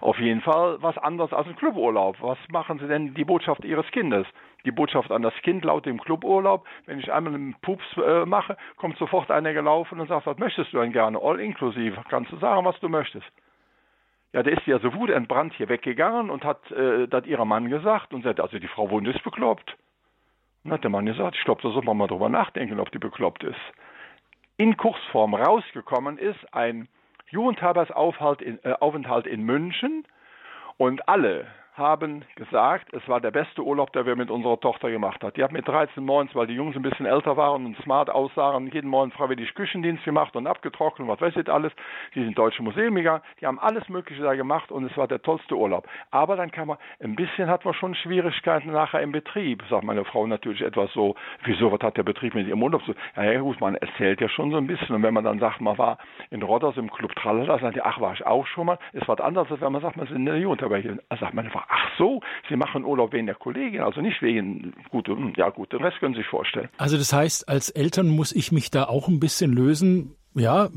[0.00, 2.16] auf jeden Fall was anderes als ein Cluburlaub.
[2.20, 4.26] Was machen Sie denn die Botschaft Ihres Kindes?
[4.64, 8.56] Die Botschaft an das Kind laut dem Cluburlaub, wenn ich einmal einen Pups äh, mache,
[8.76, 11.20] kommt sofort einer gelaufen und sagt, was möchtest du denn gerne?
[11.22, 12.02] All inklusive.
[12.08, 13.30] Kannst du sagen, was du möchtest?
[14.34, 18.12] Ja, der ist ja so wutentbrannt hier weggegangen und hat äh, das ihrem Mann gesagt
[18.12, 19.76] und sagt, also die Frau Wunde ist bekloppt.
[20.64, 22.98] Und hat der Mann gesagt, ich glaube, da soll man mal drüber nachdenken, ob die
[22.98, 23.60] bekloppt ist.
[24.56, 26.88] In Kursform rausgekommen ist ein
[27.30, 30.04] Jugendherbergsaufenthalt in, äh, in München
[30.78, 35.22] und alle haben gesagt, es war der beste Urlaub, der wir mit unserer Tochter gemacht
[35.22, 35.32] haben.
[35.36, 38.68] Die hat mit 13 morgens, weil die Jungs ein bisschen älter waren und smart aussahen,
[38.68, 41.72] jeden Morgen freiwillig Küchendienst gemacht und abgetrocknet und was weiß ich alles.
[42.14, 45.20] Die sind Deutsche Museum gegangen, die haben alles Mögliche da gemacht und es war der
[45.20, 45.88] tollste Urlaub.
[46.12, 50.04] Aber dann kann man, ein bisschen hat man schon Schwierigkeiten nachher im Betrieb, sagt meine
[50.04, 52.94] Frau natürlich etwas so, wieso, was hat der Betrieb mit ihrem Urlaub so?
[53.16, 55.60] Ja, ja gut, man erzählt ja schon so ein bisschen und wenn man dann sagt,
[55.60, 55.98] man war
[56.30, 59.20] in Rodders im Club Tralala, sagt die, ach, war ich auch schon mal, ist was
[59.20, 60.98] anderes, als wenn man sagt, man ist in der Jugendherberge.
[61.18, 65.08] Sagt meine Frau, ach so, Sie machen Urlaub wegen der Kollegin, also nicht wegen gut,
[65.36, 66.68] ja gut, den Rest können Sie sich vorstellen.
[66.78, 70.68] Also das heißt, als Eltern muss ich mich da auch ein bisschen lösen, ja,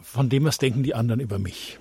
[0.00, 1.78] von dem, was denken die anderen über mich.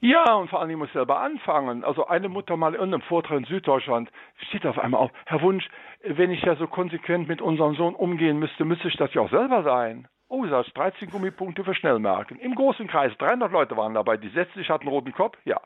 [0.00, 1.82] Ja, und vor allem muss ich selber anfangen.
[1.82, 4.10] Also eine Mutter mal in einem Vortrag in Süddeutschland
[4.48, 5.68] steht auf einmal auf, Herr Wunsch,
[6.04, 9.30] wenn ich ja so konsequent mit unserem Sohn umgehen müsste, müsste ich das ja auch
[9.30, 10.06] selber sein.
[10.28, 12.38] Oh, das 13 Gummipunkte für Schnellmerken.
[12.38, 15.60] Im großen Kreis, 300 Leute waren dabei, die setzten sich, hatten einen roten Kopf, ja.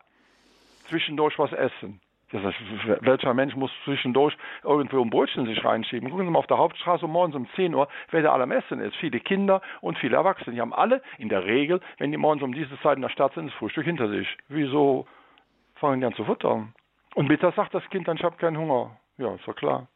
[0.88, 2.00] Zwischendurch was essen.
[2.32, 2.56] Das heißt,
[3.00, 6.10] welcher Mensch muss zwischendurch irgendwo ein Brötchen sich reinschieben?
[6.10, 8.80] Gucken Sie mal auf der Hauptstraße morgens um 10 Uhr, wer da alle am Essen
[8.80, 8.96] ist.
[8.96, 10.54] Viele Kinder und viele Erwachsene.
[10.54, 13.34] Die haben alle in der Regel, wenn die morgens um diese Zeit in der Stadt
[13.34, 14.26] sind, das Frühstück hinter sich.
[14.48, 15.06] Wieso
[15.76, 16.74] fangen die an zu futtern?
[17.14, 18.96] Und mittags sagt das Kind dann, ich habe keinen Hunger.
[19.18, 19.88] Ja, ist doch klar.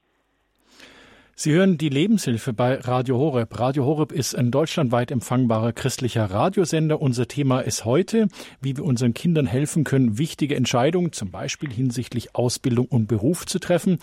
[1.38, 3.60] Sie hören die Lebenshilfe bei Radio Horeb.
[3.60, 7.02] Radio Horeb ist ein deutschlandweit empfangbarer christlicher Radiosender.
[7.02, 8.28] Unser Thema ist heute,
[8.62, 13.58] wie wir unseren Kindern helfen können, wichtige Entscheidungen, zum Beispiel hinsichtlich Ausbildung und Beruf zu
[13.58, 13.98] treffen.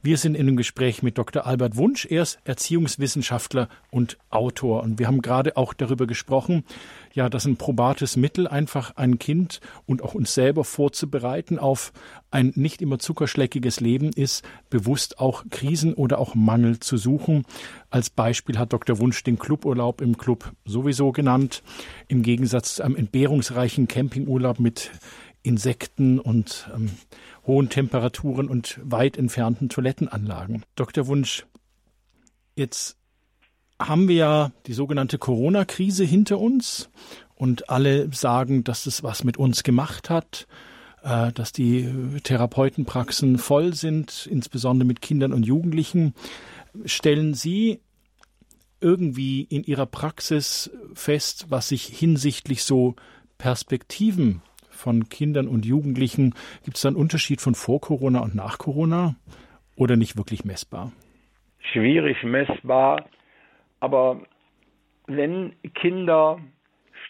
[0.00, 1.44] Wir sind in einem Gespräch mit Dr.
[1.44, 2.06] Albert Wunsch.
[2.08, 4.84] Er ist Erziehungswissenschaftler und Autor.
[4.84, 6.62] Und wir haben gerade auch darüber gesprochen,
[7.16, 11.94] ja, dass ein probates Mittel einfach ein Kind und auch uns selber vorzubereiten auf
[12.30, 17.46] ein nicht immer zuckerschleckiges Leben ist, bewusst auch Krisen oder auch Mangel zu suchen.
[17.88, 18.98] Als Beispiel hat Dr.
[18.98, 21.62] Wunsch den Cluburlaub im Club sowieso genannt,
[22.06, 24.90] im Gegensatz zu einem entbehrungsreichen Campingurlaub mit
[25.42, 26.90] Insekten und ähm,
[27.46, 30.66] hohen Temperaturen und weit entfernten Toilettenanlagen.
[30.74, 31.06] Dr.
[31.06, 31.46] Wunsch,
[32.56, 32.98] jetzt
[33.80, 36.90] haben wir ja die sogenannte Corona-Krise hinter uns
[37.34, 40.46] und alle sagen, dass es was mit uns gemacht hat,
[41.02, 41.88] äh, dass die
[42.22, 46.14] Therapeutenpraxen voll sind, insbesondere mit Kindern und Jugendlichen.
[46.84, 47.80] Stellen Sie
[48.80, 52.94] irgendwie in Ihrer Praxis fest, was sich hinsichtlich so
[53.38, 56.34] Perspektiven von Kindern und Jugendlichen,
[56.64, 59.16] gibt es da einen Unterschied von vor Corona und nach Corona
[59.74, 60.92] oder nicht wirklich messbar?
[61.72, 63.04] Schwierig messbar
[63.86, 64.20] aber
[65.06, 66.40] wenn Kinder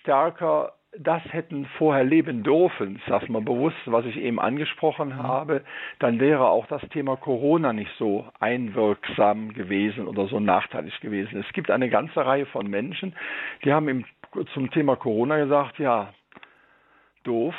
[0.01, 5.23] stärker das hätten vorher leben dürfen, ich sage mal bewusst, was ich eben angesprochen mhm.
[5.23, 5.65] habe,
[5.99, 11.45] dann wäre auch das Thema Corona nicht so einwirksam gewesen oder so nachteilig gewesen.
[11.47, 13.15] Es gibt eine ganze Reihe von Menschen,
[13.65, 14.05] die haben im,
[14.55, 16.13] zum Thema Corona gesagt, ja,
[17.25, 17.55] doof,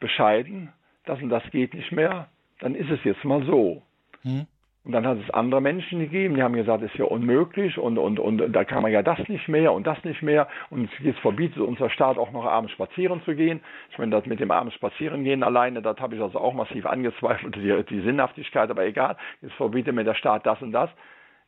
[0.00, 0.72] bescheiden,
[1.04, 2.28] das und das geht nicht mehr,
[2.60, 3.82] dann ist es jetzt mal so.
[4.24, 4.46] Mhm.
[4.86, 7.98] Und dann hat es andere Menschen gegeben, die haben gesagt, das ist ja unmöglich und,
[7.98, 10.46] und, und da kann man ja das nicht mehr und das nicht mehr.
[10.70, 13.60] Und jetzt verbietet unser Staat auch noch abends spazieren zu gehen.
[13.90, 16.86] Ich meine, das mit dem abends spazieren gehen alleine, das habe ich also auch massiv
[16.86, 19.16] angezweifelt, die, die Sinnhaftigkeit, aber egal.
[19.42, 20.88] Jetzt verbietet mir der Staat das und das.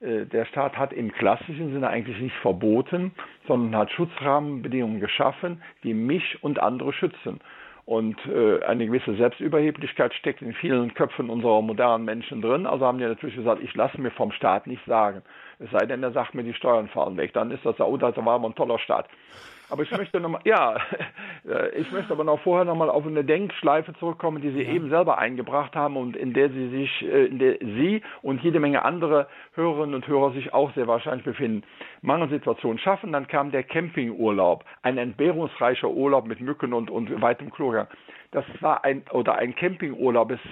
[0.01, 3.13] Äh, der Staat hat im klassischen Sinne eigentlich nicht verboten,
[3.47, 7.39] sondern hat Schutzrahmenbedingungen geschaffen, die mich und andere schützen.
[7.89, 12.67] Und äh, eine gewisse Selbstüberheblichkeit steckt in vielen Köpfen unserer modernen Menschen drin.
[12.67, 15.23] Also haben die natürlich gesagt, ich lasse mir vom Staat nicht sagen.
[15.59, 17.33] Es sei denn, er sagt mir, die Steuern fallen weg.
[17.33, 19.09] Dann ist das, oh, das war aber ein toller Staat.
[19.71, 20.77] Aber ich möchte nochmal, ja,
[21.49, 24.73] äh, ich möchte aber noch vorher nochmal auf eine Denkschleife zurückkommen, die Sie ja.
[24.73, 28.61] eben selber eingebracht haben und in der Sie sich, äh, in der Sie und jede
[28.61, 31.65] Menge andere Hörerinnen und Hörer sich auch sehr wahrscheinlich befinden.
[32.01, 37.89] Mangelsituation schaffen, dann kam der Campingurlaub, ein entbehrungsreicher Urlaub mit Mücken und, und weitem Klogang.
[38.31, 40.43] Das war ein, oder ein Campingurlaub ist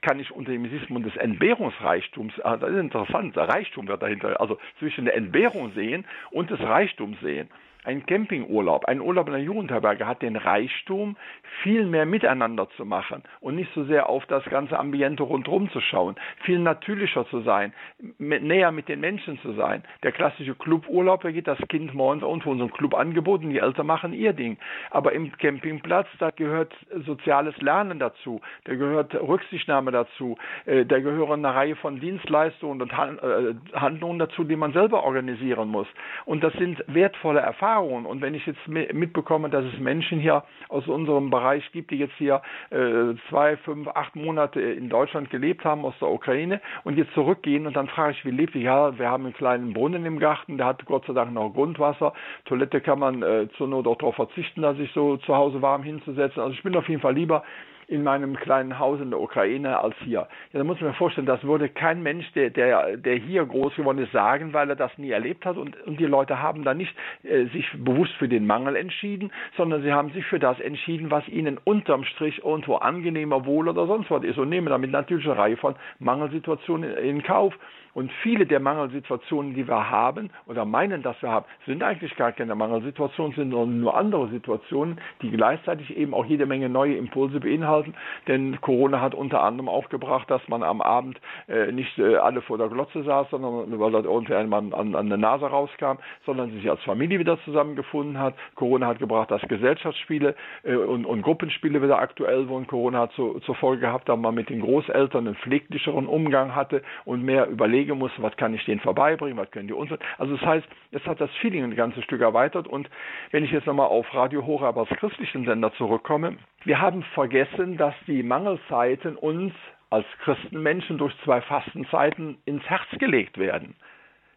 [0.00, 4.40] kann ich unter dem Sismund des Entbehrungsreichtums, ah, das ist interessant, der Reichtum wird dahinter,
[4.40, 7.48] also zwischen der Entbehrung sehen und des Reichtums sehen
[7.88, 11.16] ein Campingurlaub, ein Urlaub in einer Jugendherberge hat den Reichtum,
[11.62, 15.80] viel mehr miteinander zu machen und nicht so sehr auf das ganze Ambiente rundherum zu
[15.80, 17.72] schauen, viel natürlicher zu sein,
[18.18, 19.84] näher mit den Menschen zu sein.
[20.02, 23.58] Der klassische Cluburlaub, da geht das Kind morgens irgendwo in so einem Club angeboten, die
[23.58, 24.58] Eltern machen ihr Ding.
[24.90, 26.74] Aber im Campingplatz, da gehört
[27.06, 32.92] soziales Lernen dazu, da gehört Rücksichtnahme dazu, äh, da gehören eine Reihe von Dienstleistungen und
[32.92, 35.88] äh, Handlungen dazu, die man selber organisieren muss.
[36.26, 38.06] Und das sind wertvolle Erfahrungen Erfahrungen.
[38.06, 42.14] Und wenn ich jetzt mitbekomme, dass es Menschen hier aus unserem Bereich gibt, die jetzt
[42.18, 47.12] hier äh, zwei, fünf, acht Monate in Deutschland gelebt haben aus der Ukraine und jetzt
[47.14, 48.62] zurückgehen und dann frage ich, wie lebt ihr?
[48.62, 52.12] Ja, wir haben einen kleinen Brunnen im Garten, der hat Gott sei Dank noch Grundwasser.
[52.44, 55.82] Toilette kann man äh, zur Not auch darauf verzichten, dass sich so zu Hause warm
[55.82, 56.42] hinzusetzen.
[56.42, 57.44] Also ich bin auf jeden Fall lieber
[57.88, 60.28] in meinem kleinen Haus in der Ukraine als hier.
[60.52, 63.74] Ja, da muss man sich vorstellen, das würde kein Mensch, der, der, der hier groß
[63.76, 65.56] geworden ist, sagen, weil er das nie erlebt hat.
[65.56, 69.82] Und, und die Leute haben da nicht äh, sich bewusst für den Mangel entschieden, sondern
[69.82, 74.10] sie haben sich für das entschieden, was ihnen unterm Strich irgendwo angenehmer, wohl oder sonst
[74.10, 77.54] was ist und nehmen damit natürlich eine Reihe von Mangelsituationen in Kauf.
[77.98, 82.30] Und viele der Mangelsituationen, die wir haben oder meinen, dass wir haben, sind eigentlich gar
[82.30, 87.94] keine Mangelsituationen, sind nur andere Situationen, die gleichzeitig eben auch jede Menge neue Impulse beinhalten.
[88.28, 92.40] Denn Corona hat unter anderem auch gebracht, dass man am Abend äh, nicht äh, alle
[92.40, 96.70] vor der Glotze saß, sondern weil dort irgendwann an, an der Nase rauskam, sondern sich
[96.70, 98.34] als Familie wieder zusammengefunden hat.
[98.54, 102.68] Corona hat gebracht, dass Gesellschaftsspiele äh, und, und, Gruppenspiele wieder aktuell wurden.
[102.68, 106.82] Corona hat zu, zur Folge gehabt, dass man mit den Großeltern einen pfleglicheren Umgang hatte
[107.04, 109.90] und mehr überlegen überlegen muss, was kann ich denen vorbeibringen, was können die uns.
[110.18, 112.68] Also das heißt, es hat das Feeling ein ganzes Stück erweitert.
[112.68, 112.88] Und
[113.30, 117.94] wenn ich jetzt nochmal auf Radio Horeb als christlichen Sender zurückkomme, wir haben vergessen, dass
[118.06, 119.52] die Mangelzeiten uns
[119.90, 123.74] als Christenmenschen durch zwei Fastenzeiten ins Herz gelegt werden.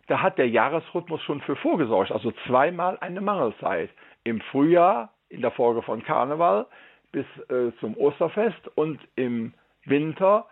[0.07, 3.89] Da hat der Jahresrhythmus schon für vorgesorgt, also zweimal eine Mangelzeit.
[4.23, 6.67] Im Frühjahr, in der Folge von Karneval,
[7.11, 9.53] bis äh, zum Osterfest und im
[9.85, 10.45] Winter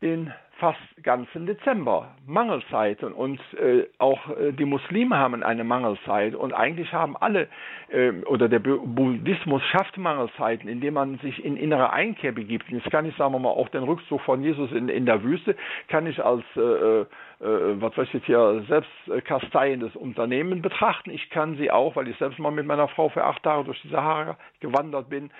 [0.00, 6.52] den fast ganzen Dezember Mangelzeit und, äh, auch äh, die Muslime haben eine Mangelzeit und
[6.52, 7.48] eigentlich haben alle
[7.88, 12.68] äh, oder der Buddhismus schafft Mangelzeiten, indem man sich in innere Einkehr begibt.
[12.68, 15.56] Jetzt kann ich sagen wir mal auch den Rückzug von Jesus in, in der Wüste
[15.88, 17.00] kann ich als äh, äh,
[17.40, 21.10] äh, was weiß ich jetzt hier, selbstkasteiendes Unternehmen betrachten.
[21.10, 23.80] Ich kann sie auch, weil ich selbst mal mit meiner Frau für acht Tage durch
[23.82, 25.30] die Sahara gewandert bin,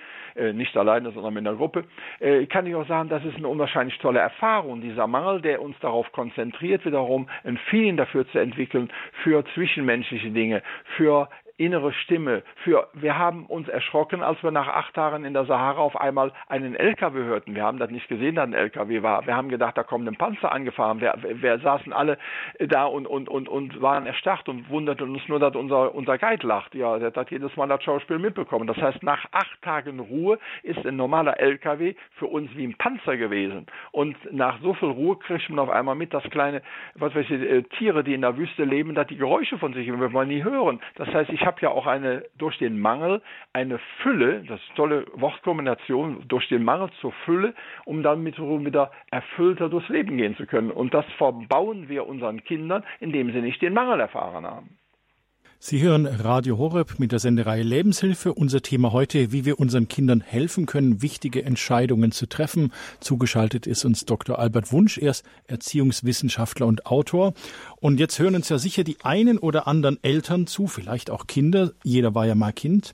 [0.53, 1.85] nicht alleine, sondern mit einer Gruppe,
[2.49, 4.81] kann ich auch sagen, das ist eine unwahrscheinlich tolle Erfahrung.
[4.81, 8.91] Dieser Mangel, der uns darauf konzentriert, wiederum ein Feeling dafür zu entwickeln,
[9.23, 10.61] für zwischenmenschliche Dinge,
[10.97, 15.45] für innere Stimme für, wir haben uns erschrocken, als wir nach acht Tagen in der
[15.45, 17.55] Sahara auf einmal einen LKW hörten.
[17.55, 19.25] Wir haben das nicht gesehen, dass ein LKW war.
[19.25, 20.99] Wir haben gedacht, da kommt ein Panzer angefahren.
[20.99, 22.17] Wir, wir saßen alle
[22.59, 26.45] da und, und, und, und waren erstarrt und wunderten uns nur, dass unser, unser Guide
[26.45, 26.75] lacht.
[26.75, 28.67] Ja, der hat jedes Mal das Schauspiel mitbekommen.
[28.67, 33.15] Das heißt, nach acht Tagen Ruhe ist ein normaler LKW für uns wie ein Panzer
[33.15, 33.65] gewesen.
[33.91, 36.61] Und nach so viel Ruhe kriegt man auf einmal mit, dass kleine,
[36.95, 39.87] was weiß ich, äh, Tiere, die in der Wüste leben, dass die Geräusche von sich
[39.87, 40.81] wir nie hören.
[40.95, 43.21] Das heißt, ich habe ja auch eine, durch den Mangel
[43.53, 47.53] eine Fülle, das ist tolle Wortkombination, durch den Mangel zur Fülle,
[47.85, 50.71] um dann mit wieder erfüllter durchs Leben gehen zu können.
[50.71, 54.77] Und das verbauen wir unseren Kindern, indem sie nicht den Mangel erfahren haben.
[55.67, 58.35] Sie hören Radio Horeb mit der Sendereihe Lebenshilfe.
[58.35, 62.71] Unser Thema heute, wie wir unseren Kindern helfen können, wichtige Entscheidungen zu treffen.
[62.99, 64.37] Zugeschaltet ist uns Dr.
[64.37, 64.99] Albert Wunsch.
[64.99, 67.33] Er ist Erziehungswissenschaftler und Autor.
[67.77, 71.71] Und jetzt hören uns ja sicher die einen oder anderen Eltern zu, vielleicht auch Kinder.
[71.83, 72.93] Jeder war ja mal Kind.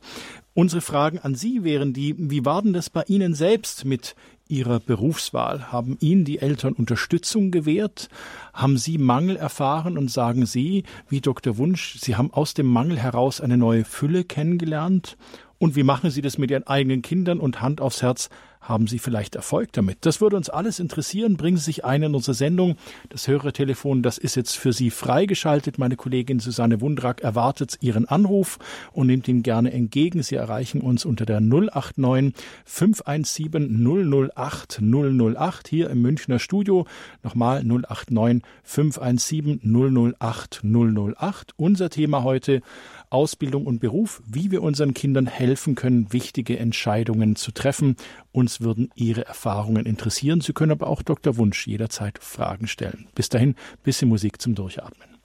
[0.53, 4.15] Unsere Fragen an Sie wären die, wie war denn das bei Ihnen selbst mit
[4.51, 5.71] Ihrer Berufswahl?
[5.71, 8.09] Haben Ihnen die Eltern Unterstützung gewährt?
[8.53, 11.57] Haben Sie Mangel erfahren und sagen Sie, wie Dr.
[11.57, 15.17] Wunsch, Sie haben aus dem Mangel heraus eine neue Fülle kennengelernt?
[15.61, 18.29] Und wie machen Sie das mit Ihren eigenen Kindern und Hand aufs Herz?
[18.61, 19.99] Haben Sie vielleicht Erfolg damit?
[20.01, 21.37] Das würde uns alles interessieren.
[21.37, 22.77] Bringen Sie sich ein in unsere Sendung.
[23.09, 25.77] Das Hörertelefon, das ist jetzt für Sie freigeschaltet.
[25.77, 28.57] Meine Kollegin Susanne Wundrak erwartet Ihren Anruf
[28.91, 30.23] und nimmt ihn gerne entgegen.
[30.23, 32.33] Sie erreichen uns unter der 089
[32.65, 36.87] 517 008 008 hier im Münchner Studio.
[37.21, 41.53] Nochmal 089 517 008 008.
[41.55, 42.61] Unser Thema heute
[43.11, 47.95] Ausbildung und Beruf, wie wir unseren Kindern helfen können, wichtige Entscheidungen zu treffen.
[48.31, 50.41] Uns würden Ihre Erfahrungen interessieren.
[50.41, 51.37] Sie können aber auch Dr.
[51.37, 53.07] Wunsch jederzeit Fragen stellen.
[53.13, 55.20] Bis dahin, bisschen Musik zum Durchatmen.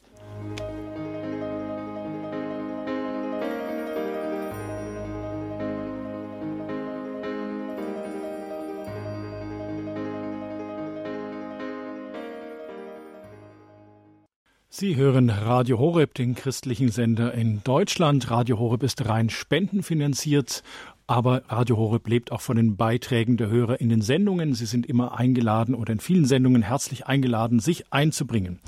[14.79, 18.31] Sie hören Radio Horeb, den christlichen Sender in Deutschland.
[18.31, 20.63] Radio Horeb ist rein spendenfinanziert,
[21.07, 24.53] aber Radio Horeb lebt auch von den Beiträgen der Hörer in den Sendungen.
[24.53, 28.59] Sie sind immer eingeladen oder in vielen Sendungen herzlich eingeladen, sich einzubringen.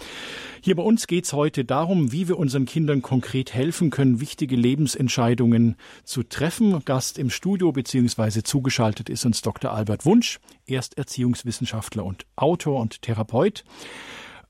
[0.63, 4.57] Hier bei uns geht es heute darum, wie wir unseren Kindern konkret helfen können, wichtige
[4.57, 6.83] Lebensentscheidungen zu treffen.
[6.87, 8.43] Gast im Studio bzw.
[8.45, 9.75] zugeschaltet ist uns Dr.
[9.75, 10.41] Albert Wunsch.
[10.65, 13.63] Er ist Erziehungswissenschaftler und Autor und Therapeut.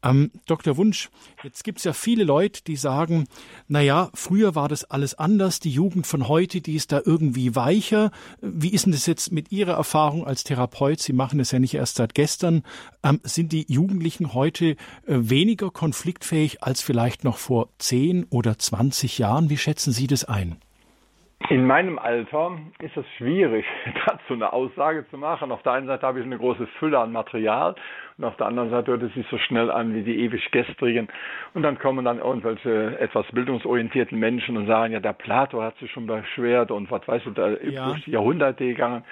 [0.02, 0.76] Ähm, Dr.
[0.76, 1.10] Wunsch,
[1.42, 3.26] jetzt gibt es ja viele Leute, die sagen,
[3.66, 7.56] na ja, früher war das alles anders, die Jugend von heute, die ist da irgendwie
[7.56, 8.10] weicher.
[8.40, 11.00] Wie ist denn das jetzt mit Ihrer Erfahrung als Therapeut?
[11.00, 12.62] Sie machen es ja nicht erst seit gestern.
[13.02, 19.18] Ähm, sind die Jugendlichen heute äh, weniger konfliktfähig als vielleicht noch vor 10 oder 20
[19.18, 19.50] Jahren?
[19.50, 20.56] Wie schätzen Sie das ein?
[21.50, 23.64] In meinem Alter ist es schwierig,
[24.06, 25.52] dazu eine Aussage zu machen.
[25.52, 27.74] Auf der einen Seite habe ich eine große Fülle an Material
[28.18, 31.08] und auf der anderen Seite hört es sich so schnell an wie die ewig gestrigen.
[31.54, 35.90] Und dann kommen dann irgendwelche etwas bildungsorientierten Menschen und sagen, ja, der Plato hat sich
[35.92, 37.86] schon beschwert und was weiß ich, da ja.
[37.86, 39.04] durch die Jahrhunderte gegangen.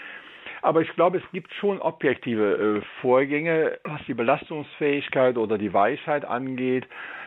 [0.62, 6.24] Aber ich glaube, es gibt schon objektive äh, Vorgänge, was die Belastungsfähigkeit oder die Weisheit
[6.24, 6.86] angeht.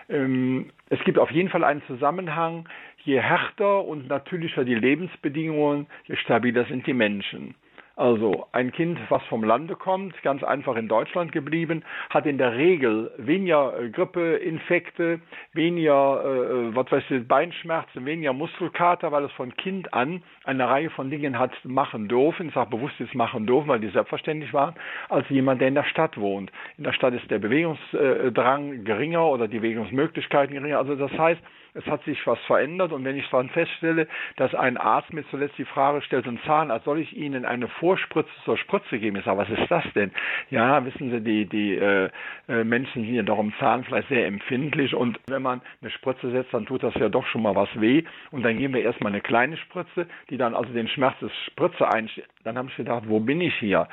[0.09, 2.67] Ähm, es gibt auf jeden Fall einen Zusammenhang.
[3.03, 7.55] Je härter und natürlicher die Lebensbedingungen, je stabiler sind die Menschen.
[7.99, 12.55] Also ein Kind, was vom Lande kommt, ganz einfach in Deutschland geblieben, hat in der
[12.55, 15.19] Regel weniger äh, Grippeinfekte,
[15.51, 20.69] weniger äh, äh, was weiß ich, Beinschmerzen, weniger Muskelkater, weil es von Kind an eine
[20.69, 24.53] Reihe von Dingen hat machen dürfen, ich sage bewusst jetzt machen dürfen, weil die selbstverständlich
[24.53, 24.75] waren,
[25.09, 26.53] als jemand, der in der Stadt wohnt.
[26.77, 30.77] In der Stadt ist der Bewegungsdrang geringer oder die Bewegungsmöglichkeiten geringer.
[30.77, 31.41] Also das heißt,
[31.73, 35.57] es hat sich was verändert und wenn ich dann feststelle, dass ein Arzt mir zuletzt
[35.57, 39.17] die Frage stellt, ein Zahnarzt, soll ich Ihnen eine Vorspritze zur Spritze geben?
[39.17, 40.11] Ich sage, was ist das denn?
[40.49, 42.09] Ja, wissen Sie, die, die äh,
[42.47, 46.53] äh, Menschen sind ja doch im Zahnfleisch sehr empfindlich und wenn man eine Spritze setzt,
[46.53, 49.21] dann tut das ja doch schon mal was weh und dann geben wir erstmal eine
[49.21, 52.27] kleine Spritze, die dann also den Schmerz des Spritze einstellt.
[52.43, 53.87] Dann habe ich gedacht, wo bin ich hier?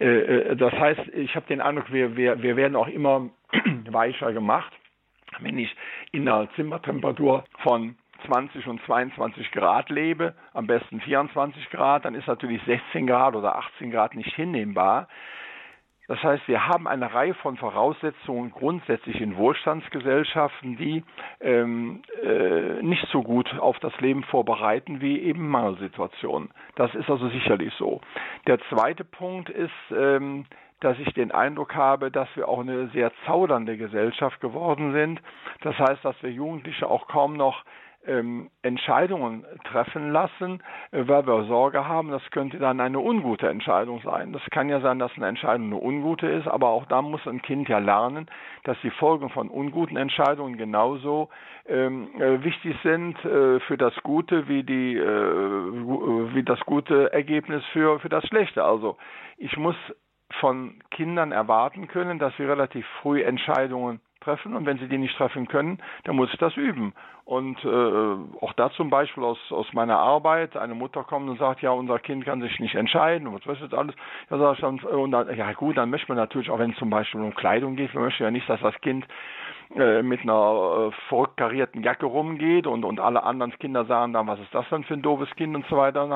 [0.00, 3.30] Äh, äh, das heißt, ich habe den Eindruck, wir, wir, wir werden auch immer
[3.90, 4.72] weicher gemacht
[5.38, 5.74] wenn ich
[6.12, 12.26] in einer Zimmertemperatur von 20 und 22 Grad lebe, am besten 24 Grad, dann ist
[12.26, 15.08] natürlich 16 Grad oder 18 Grad nicht hinnehmbar.
[16.10, 21.04] Das heißt, wir haben eine Reihe von Voraussetzungen grundsätzlich in Wohlstandsgesellschaften, die
[21.40, 26.50] ähm, äh, nicht so gut auf das Leben vorbereiten wie eben Mangelsituationen.
[26.74, 28.00] Das ist also sicherlich so.
[28.48, 30.46] Der zweite Punkt ist, ähm,
[30.80, 35.20] dass ich den Eindruck habe, dass wir auch eine sehr zaudernde Gesellschaft geworden sind.
[35.62, 37.64] Das heißt, dass wir Jugendliche auch kaum noch
[38.06, 44.00] ähm, Entscheidungen treffen lassen, äh, weil wir Sorge haben, das könnte dann eine ungute Entscheidung
[44.02, 44.32] sein.
[44.32, 47.42] Das kann ja sein, dass eine Entscheidung eine ungute ist, aber auch da muss ein
[47.42, 48.26] Kind ja lernen,
[48.64, 51.28] dass die Folgen von unguten Entscheidungen genauso
[51.68, 57.62] ähm, äh, wichtig sind äh, für das Gute wie die äh, wie das gute Ergebnis
[57.72, 58.64] für für das Schlechte.
[58.64, 58.96] Also
[59.36, 59.76] ich muss
[60.34, 65.16] von Kindern erwarten können, dass sie relativ früh Entscheidungen treffen und wenn sie die nicht
[65.16, 66.92] treffen können, dann muss ich das üben.
[67.24, 71.62] Und äh, auch da zum Beispiel aus, aus meiner Arbeit, eine Mutter kommt und sagt,
[71.62, 73.94] ja, unser Kind kann sich nicht entscheiden und was ist alles.
[74.30, 76.76] Ja, sag ich dann, und dann, ja gut, dann möchte man natürlich, auch wenn es
[76.76, 79.06] zum Beispiel um Kleidung geht, man möchte ja nicht, dass das Kind
[79.76, 81.40] äh, mit einer äh, verrückt
[81.74, 85.02] Jacke rumgeht und, und alle anderen Kinder sagen dann, was ist das denn für ein
[85.02, 86.06] doofes Kind und so weiter.
[86.08, 86.12] Dann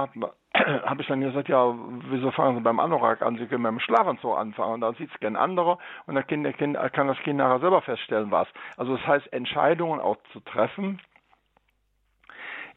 [0.84, 1.74] habe ich dann gesagt, ja,
[2.10, 3.36] wieso fangen Sie beim Anorak an?
[3.36, 4.74] Sie können beim Schlafenzoll anfangen.
[4.74, 7.82] Und dann sieht es gern andere und dann kind, kind, kann das Kind nachher selber
[7.82, 8.48] feststellen, was.
[8.76, 11.00] Also das heißt, Entscheidungen auch zu treffen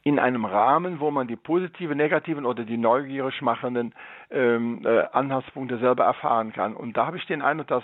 [0.04, 3.94] in einem Rahmen, wo man die positive, negativen oder die neugierig machenden
[4.32, 6.76] ähm, äh, Anhaltspunkte selber erfahren kann.
[6.76, 7.84] Und da habe ich den Eindruck, dass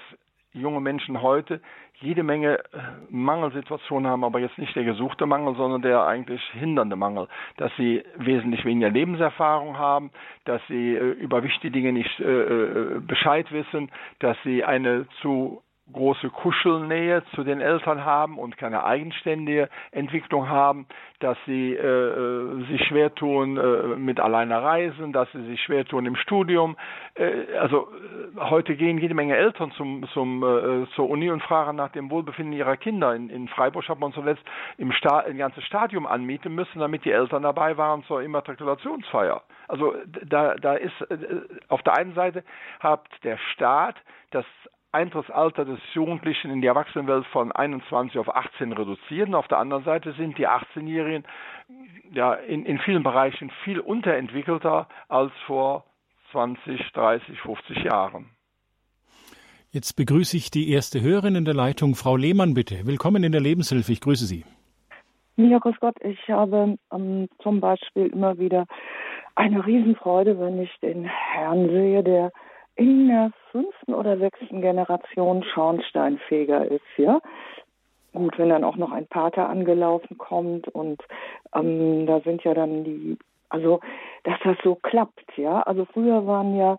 [0.53, 1.61] junge Menschen heute
[1.99, 2.63] jede Menge äh,
[3.09, 8.03] Mangelsituationen haben, aber jetzt nicht der gesuchte Mangel, sondern der eigentlich hindernde Mangel, dass sie
[8.17, 10.11] wesentlich weniger Lebenserfahrung haben,
[10.45, 16.29] dass sie äh, über wichtige Dinge nicht äh, Bescheid wissen, dass sie eine zu große
[16.29, 20.87] Kuschelnähe zu den Eltern haben und keine eigenständige Entwicklung haben,
[21.19, 25.83] dass sie äh, äh, sich schwer tun äh, mit alleine Reisen, dass sie sich schwer
[25.83, 26.77] tun im Studium.
[27.15, 31.75] Äh, also äh, heute gehen jede Menge Eltern zum, zum, äh, zur Uni und fragen
[31.75, 33.13] nach dem Wohlbefinden ihrer Kinder.
[33.13, 34.43] In, in Freiburg hat man zuletzt
[34.77, 39.41] im Sta ein ganzes Stadium anmieten müssen, damit die Eltern dabei waren zur Immatrikulationsfeier.
[39.67, 40.93] Also da, da ist
[41.67, 42.43] auf der einen Seite
[42.79, 43.95] hat der Staat
[44.31, 44.45] das
[44.93, 49.27] Eintrittsalter des Jugendlichen in die Erwachsenenwelt von 21 auf 18 reduziert.
[49.27, 51.23] Und auf der anderen Seite sind die 18-Jährigen
[52.11, 55.85] ja in, in vielen Bereichen viel unterentwickelter als vor
[56.31, 58.29] 20, 30, 50 Jahren.
[59.71, 62.85] Jetzt begrüße ich die erste Hörerin in der Leitung, Frau Lehmann, bitte.
[62.85, 63.91] Willkommen in der Lebenshilfe.
[63.91, 64.45] Ich grüße Sie.
[65.35, 65.95] Ja, grüß Gott.
[66.03, 68.67] Ich habe ähm, zum Beispiel immer wieder
[69.33, 72.31] eine Riesenfreude, wenn ich den Herrn sehe, der
[72.75, 77.19] in der fünften oder sechsten Generation Schornsteinfeger ist, ja.
[78.13, 81.01] Gut, wenn dann auch noch ein Pater angelaufen kommt und
[81.55, 83.17] ähm, da sind ja dann die,
[83.49, 83.79] also
[84.23, 85.61] dass das so klappt, ja.
[85.61, 86.77] Also früher waren ja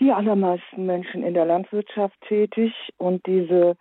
[0.00, 3.76] die allermeisten Menschen in der Landwirtschaft tätig und diese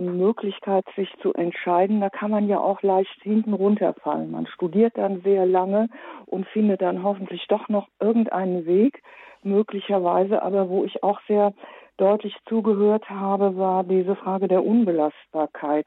[0.00, 4.30] Möglichkeit, sich zu entscheiden, da kann man ja auch leicht hinten runterfallen.
[4.30, 5.88] Man studiert dann sehr lange
[6.26, 9.02] und findet dann hoffentlich doch noch irgendeinen Weg,
[9.42, 11.52] möglicherweise, aber wo ich auch sehr
[11.96, 15.86] deutlich zugehört habe, war diese Frage der Unbelastbarkeit.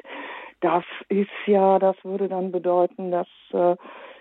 [0.62, 3.76] Das ist ja, das würde dann bedeuten, dass äh,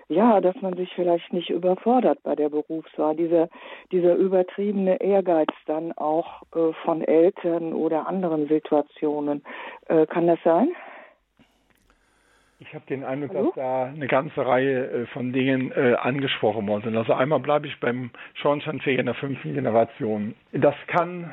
[0.09, 3.17] ja, dass man sich vielleicht nicht überfordert bei der Berufswahl.
[3.17, 3.49] Dieser,
[3.93, 9.43] dieser übertriebene Ehrgeiz dann auch äh, von Eltern oder anderen Situationen.
[9.89, 10.69] Äh, kann das sein?
[12.61, 13.47] Ich habe den Eindruck, Hallo?
[13.47, 16.97] dass da eine ganze Reihe äh, von Dingen äh, angesprochen worden sind.
[16.97, 20.35] Also einmal bleibe ich beim Schornsteinfeger in der fünften Generation.
[20.53, 21.33] Das kann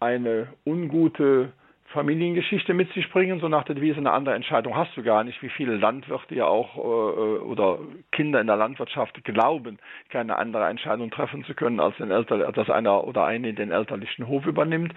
[0.00, 1.52] eine ungute
[1.92, 5.42] Familiengeschichte mit sich bringen, so nach der Devise, eine andere Entscheidung hast du gar nicht,
[5.42, 7.78] wie viele Landwirte ja auch äh, oder
[8.10, 9.78] Kinder in der Landwirtschaft glauben,
[10.08, 14.26] keine andere Entscheidung treffen zu können, als den Elter, dass einer oder eine den elterlichen
[14.26, 14.94] Hof übernimmt.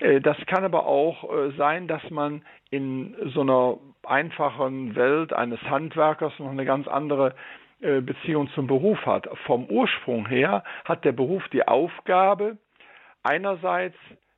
[0.00, 5.60] Äh, das kann aber auch äh, sein, dass man in so einer einfachen Welt eines
[5.62, 7.34] Handwerkers noch eine ganz andere
[7.80, 9.28] äh, Beziehung zum Beruf hat.
[9.46, 12.58] Vom Ursprung her hat der Beruf die Aufgabe,
[13.22, 13.96] einerseits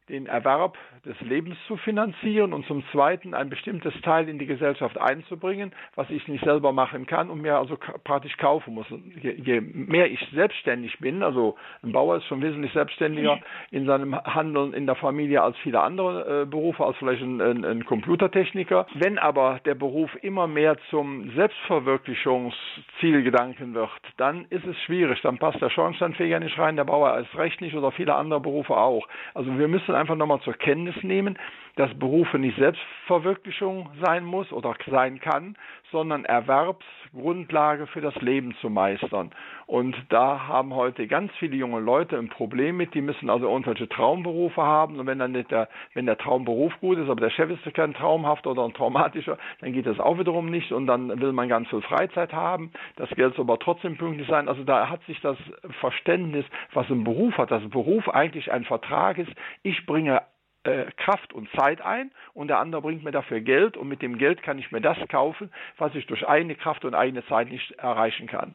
[0.08, 4.96] den Erwerb des Lebens zu finanzieren und zum Zweiten ein bestimmtes Teil in die Gesellschaft
[4.98, 8.86] einzubringen, was ich nicht selber machen kann und mir also praktisch kaufen muss.
[9.20, 13.40] Je, je mehr ich selbstständig bin, also ein Bauer ist schon wesentlich selbstständiger
[13.72, 17.64] in seinem Handeln in der Familie als viele andere äh, Berufe, als vielleicht ein, ein,
[17.64, 18.86] ein Computertechniker.
[18.94, 25.20] Wenn aber der Beruf immer mehr zum Selbstverwirklichungszielgedanken wird, dann ist es schwierig.
[25.22, 28.76] Dann passt der Schornsteinfeger nicht rein, der Bauer erst recht nicht oder viele andere Berufe
[28.76, 29.08] auch.
[29.34, 31.38] Also wir müssen einfach nochmal zur Kenntnis nehmen,
[31.76, 35.56] dass Berufe nicht Selbstverwirklichung sein muss oder sein kann,
[35.90, 39.30] sondern Erwerbsgrundlage für das Leben zu meistern.
[39.66, 43.88] Und da haben heute ganz viele junge Leute ein Problem mit, die müssen also irgendwelche
[43.88, 47.50] Traumberufe haben und wenn dann nicht der, wenn der Traumberuf gut ist, aber der Chef
[47.50, 51.32] ist kein traumhafter oder ein traumatischer, dann geht das auch wiederum nicht und dann will
[51.32, 52.72] man ganz viel Freizeit haben.
[52.96, 54.48] Das Geld soll aber trotzdem pünktlich sein.
[54.48, 55.38] Also da hat sich das
[55.80, 59.30] Verständnis, was ein Beruf hat, dass ein Beruf eigentlich ein Vertrag ist.
[59.62, 60.22] Ich bringe
[60.96, 64.42] Kraft und Zeit ein und der andere bringt mir dafür Geld und mit dem Geld
[64.42, 68.26] kann ich mir das kaufen, was ich durch eigene Kraft und eigene Zeit nicht erreichen
[68.26, 68.54] kann.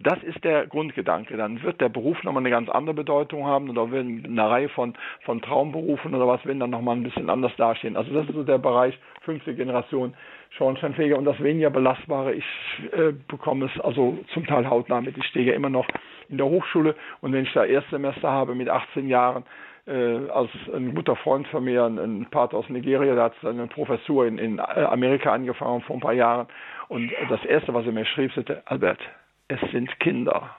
[0.00, 1.36] Das ist der Grundgedanke.
[1.36, 4.94] Dann wird der Beruf nochmal eine ganz andere Bedeutung haben oder werden eine Reihe von,
[5.24, 7.96] von Traumberufen oder was werden dann nochmal ein bisschen anders dastehen.
[7.96, 10.14] Also das ist so der Bereich fünfte Generation
[10.50, 12.32] Schornsteinfeger und das weniger belastbare.
[12.34, 12.44] Ich
[12.92, 15.18] äh, bekomme es also zum Teil hautnah mit.
[15.18, 15.88] Ich stehe ja immer noch
[16.28, 19.44] in der Hochschule und wenn ich da Erstsemester habe mit 18 Jahren,
[19.88, 23.66] äh, als ein guter Freund von mir, ein, ein Pater aus Nigeria, der hat eine
[23.66, 26.46] Professur in, in Amerika angefangen vor ein paar Jahren.
[26.88, 29.00] Und das Erste, was er mir schrieb, sagte, Albert,
[29.48, 30.50] es sind Kinder,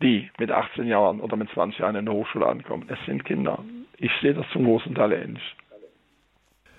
[0.00, 2.88] die mit 18 Jahren oder mit 20 Jahren in der Hochschule ankommen.
[2.88, 3.58] Es sind Kinder.
[3.98, 5.56] Ich sehe das zum großen Teil ähnlich.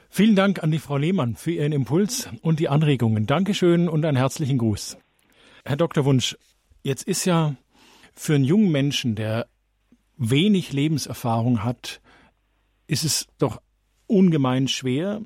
[0.10, 3.26] Vielen Dank an die Frau Lehmann für Ihren Impuls und die Anregungen.
[3.26, 4.98] Dankeschön und einen herzlichen Gruß.
[5.66, 6.06] Herr Dr.
[6.06, 6.38] Wunsch,
[6.84, 7.56] jetzt ist ja
[8.14, 9.48] für einen jungen Menschen, der
[10.18, 12.02] wenig Lebenserfahrung hat,
[12.88, 13.62] ist es doch
[14.08, 15.22] ungemein schwer,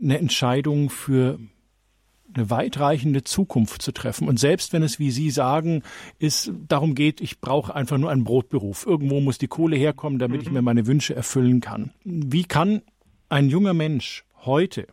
[0.00, 1.38] eine Entscheidung für
[2.32, 4.28] eine weitreichende Zukunft zu treffen.
[4.28, 5.82] Und selbst wenn es, wie Sie sagen,
[6.18, 8.86] ist, darum geht, ich brauche einfach nur einen Brotberuf.
[8.86, 10.46] Irgendwo muss die Kohle herkommen, damit mhm.
[10.46, 11.92] ich mir meine Wünsche erfüllen kann.
[12.04, 12.82] Wie kann
[13.28, 14.86] ein junger Mensch heute,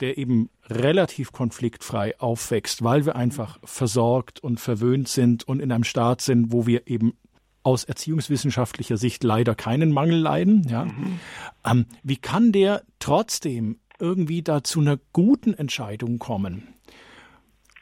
[0.00, 5.84] der eben relativ konfliktfrei aufwächst, weil wir einfach versorgt und verwöhnt sind und in einem
[5.84, 7.14] Staat sind, wo wir eben
[7.66, 10.62] aus erziehungswissenschaftlicher Sicht leider keinen Mangel leiden.
[10.68, 10.84] Ja.
[10.84, 11.18] Mhm.
[11.64, 16.75] Ähm, wie kann der trotzdem irgendwie da zu einer guten Entscheidung kommen?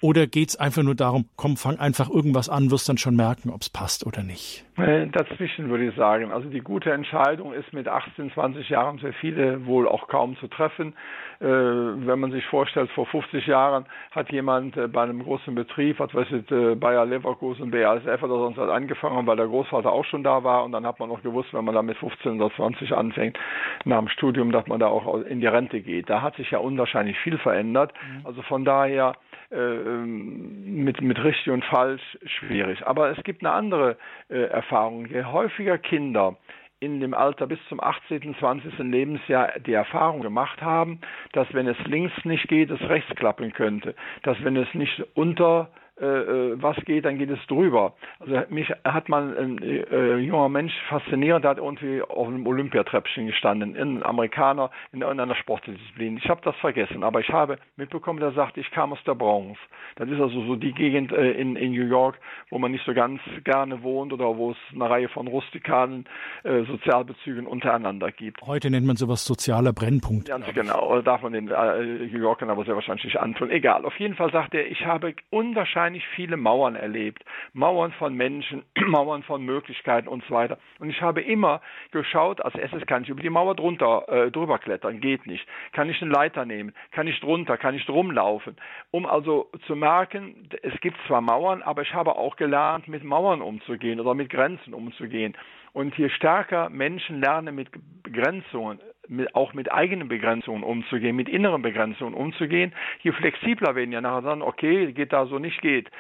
[0.04, 3.48] Oder geht es einfach nur darum, komm, fang einfach irgendwas an, wirst dann schon merken,
[3.48, 4.62] ob es passt oder nicht?
[4.76, 6.30] Äh, dazwischen würde ich sagen.
[6.30, 10.48] Also die gute Entscheidung ist mit 18, 20 Jahren für viele wohl auch kaum zu
[10.48, 10.92] treffen.
[11.40, 15.98] Äh, wenn man sich vorstellt, vor 50 Jahren hat jemand äh, bei einem großen Betrieb,
[16.00, 20.22] was weiß ich, Bayer Leverkusen, BASF oder sonst was angefangen, weil der Großvater auch schon
[20.22, 22.92] da war und dann hat man auch gewusst, wenn man da mit 15 oder 20
[22.92, 23.38] anfängt,
[23.86, 26.10] nach dem Studium, dass man da auch in die Rente geht.
[26.10, 27.94] Da hat sich ja unwahrscheinlich viel verändert.
[28.06, 28.26] Mhm.
[28.26, 29.14] Also von daher
[29.50, 32.86] mit, mit richtig und falsch schwierig.
[32.86, 33.96] Aber es gibt eine andere
[34.28, 35.06] äh, Erfahrung.
[35.06, 36.36] Je häufiger Kinder
[36.80, 38.78] in dem Alter bis zum 18., 20.
[38.78, 41.00] Lebensjahr die Erfahrung gemacht haben,
[41.32, 45.70] dass wenn es links nicht geht, es rechts klappen könnte, dass wenn es nicht unter
[45.72, 47.94] äh, äh, was geht, dann geht es drüber.
[48.18, 53.26] Also mich hat mal ein äh, junger Mensch fasziniert, der hat irgendwie auf einem Olympiatreppchen
[53.26, 56.16] gestanden, ein Amerikaner in irgendeiner Sportdisziplin.
[56.16, 59.58] Ich habe das vergessen, aber ich habe mitbekommen, der sagt, ich kam aus der Bronx.
[59.96, 62.18] Das ist also so die Gegend äh, in, in New York,
[62.50, 66.06] wo man nicht so ganz gerne wohnt oder wo es eine Reihe von rustikalen
[66.42, 68.42] äh, Sozialbezügen untereinander gibt.
[68.42, 70.28] Heute nennt man sowas sozialer Brennpunkt.
[70.28, 73.50] Ganz genau, darf man den äh, New Yorkern aber sehr wahrscheinlich nicht antun.
[73.50, 75.83] Egal, auf jeden Fall sagt er, ich habe unwahrscheinlich
[76.14, 77.24] viele Mauern erlebt.
[77.52, 80.58] Mauern von Menschen, Mauern von Möglichkeiten und so weiter.
[80.78, 81.60] Und ich habe immer
[81.90, 85.46] geschaut, als erstes kann ich über die Mauer drunter, äh, drüber klettern, geht nicht.
[85.72, 88.56] Kann ich eine Leiter nehmen, kann ich drunter, kann ich drum laufen.
[88.90, 93.42] Um also zu merken, es gibt zwar Mauern, aber ich habe auch gelernt, mit Mauern
[93.42, 95.36] umzugehen oder mit Grenzen umzugehen.
[95.72, 97.68] Und je stärker Menschen lernen, mit
[98.04, 98.78] Begrenzungen,
[99.08, 104.22] mit, auch mit eigenen Begrenzungen umzugehen, mit inneren Begrenzungen umzugehen, je flexibler werden ja nachher
[104.22, 105.90] dann, okay, geht da so nicht, geht.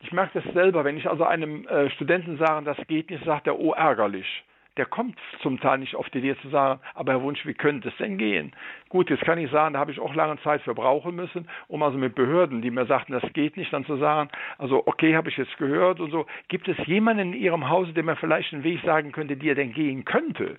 [0.00, 3.46] Ich merke das selber, wenn ich also einem äh, Studenten sage, das geht nicht, sagt
[3.46, 4.44] er, oh, ärgerlich
[4.76, 7.88] der kommt zum Teil nicht auf die Idee zu sagen, aber Herr Wunsch, wie könnte
[7.88, 8.52] es denn gehen?
[8.88, 11.82] Gut, jetzt kann ich sagen, da habe ich auch lange Zeit für brauchen müssen, um
[11.82, 15.28] also mit Behörden, die mir sagten, das geht nicht, dann zu sagen, also okay, habe
[15.28, 16.26] ich jetzt gehört und so.
[16.48, 19.54] Gibt es jemanden in Ihrem Hause, der mir vielleicht einen Weg sagen könnte, die er
[19.54, 20.58] denn gehen könnte?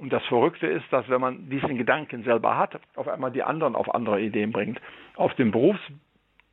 [0.00, 3.76] Und das Verrückte ist, dass wenn man diesen Gedanken selber hat, auf einmal die anderen
[3.76, 4.80] auf andere Ideen bringt.
[5.14, 5.80] Auf den Berufs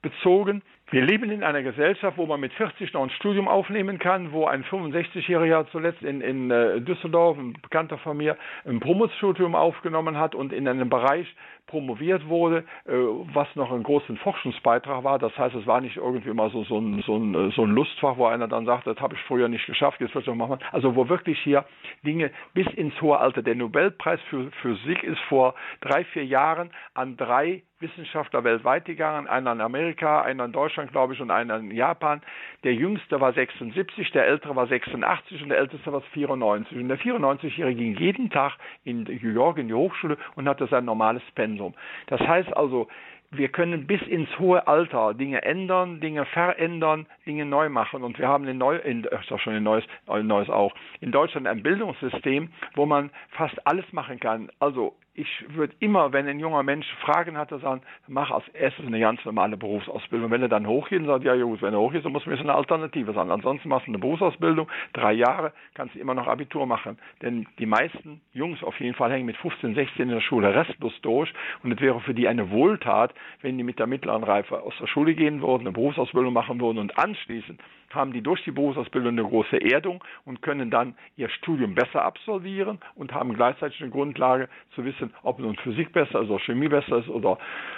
[0.02, 0.62] bezogen.
[0.92, 4.48] Wir leben in einer Gesellschaft, wo man mit 40 noch ein Studium aufnehmen kann, wo
[4.48, 8.36] ein 65-Jähriger zuletzt in, in äh, Düsseldorf, ein Bekannter von mir,
[8.66, 11.28] ein Promostudium aufgenommen hat und in einem Bereich
[11.68, 12.94] promoviert wurde, äh,
[13.34, 15.20] was noch ein großen Forschungsbeitrag war.
[15.20, 17.72] Das heißt, es war nicht irgendwie mal so, so, ein, so, ein, äh, so ein
[17.72, 20.36] Lustfach, wo einer dann sagt, das habe ich früher nicht geschafft, jetzt will ich noch
[20.36, 20.60] machen.
[20.72, 21.66] Also wo wirklich hier
[22.06, 23.42] Dinge bis ins hohe Alter.
[23.42, 29.52] Der Nobelpreis für Physik ist vor drei, vier Jahren an drei Wissenschaftler weltweit gegangen, einer
[29.52, 32.22] in Amerika, einer in Deutschland, glaube ich, und einer in Japan.
[32.64, 36.78] Der jüngste war 76, der ältere war 86 und der älteste war 94.
[36.78, 40.86] Und der 94-Jährige ging jeden Tag in New York in die Hochschule und hatte sein
[40.86, 41.57] normales Pensum.
[42.08, 42.88] Das heißt also,
[43.32, 48.04] wir können bis ins hohe Alter Dinge ändern, Dinge verändern, Dinge neu machen.
[48.04, 51.12] Und wir haben in, Neu in ist doch schon in Neues, in Neues auch, in
[51.12, 54.50] Deutschland ein Bildungssystem, wo man fast alles machen kann.
[54.60, 59.00] Also ich würde immer, wenn ein junger Mensch Fragen hat, sagen, mach als erstes eine
[59.00, 60.30] ganz normale Berufsausbildung.
[60.30, 62.54] Wenn er dann hochgeht und sagt, ja gut, wenn er hochgeht, dann muss jetzt eine
[62.54, 63.32] Alternative sein.
[63.32, 67.00] Ansonsten machst du eine Berufsausbildung, drei Jahre, kannst du immer noch Abitur machen.
[67.24, 70.94] Denn die meisten Jungs auf jeden Fall hängen mit 15, 16 in der Schule restlos
[71.02, 74.76] durch und es wäre für die eine Wohltat, wenn die mit der mittleren Reife aus
[74.80, 77.60] der Schule gehen würden, eine Berufsausbildung machen würden und anschließend
[77.94, 82.80] haben die durch die Berufsausbildung eine große Erdung und können dann ihr Studium besser absolvieren
[82.96, 86.98] und haben gleichzeitig eine Grundlage zu wissen, ob nun Physik besser ist oder Chemie besser
[86.98, 87.38] ist oder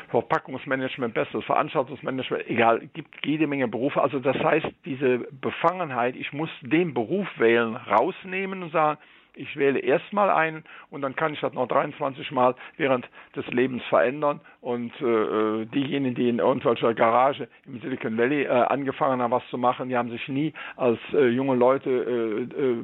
[0.10, 4.02] Verpackungsmanagement besser ist, Veranstaltungsmanagement, egal, gibt jede Menge Berufe.
[4.02, 9.00] Also das heißt, diese Befangenheit, ich muss den Beruf wählen, rausnehmen und sagen,
[9.36, 13.84] ich wähle erstmal einen und dann kann ich das noch 23 Mal während des Lebens
[13.86, 14.42] verändern.
[14.62, 19.48] Und äh, äh, diejenigen, die in irgendwelcher Garage im Silicon Valley äh, angefangen haben, was
[19.50, 22.78] zu machen, die haben sich nie als äh, junge Leute äh, äh,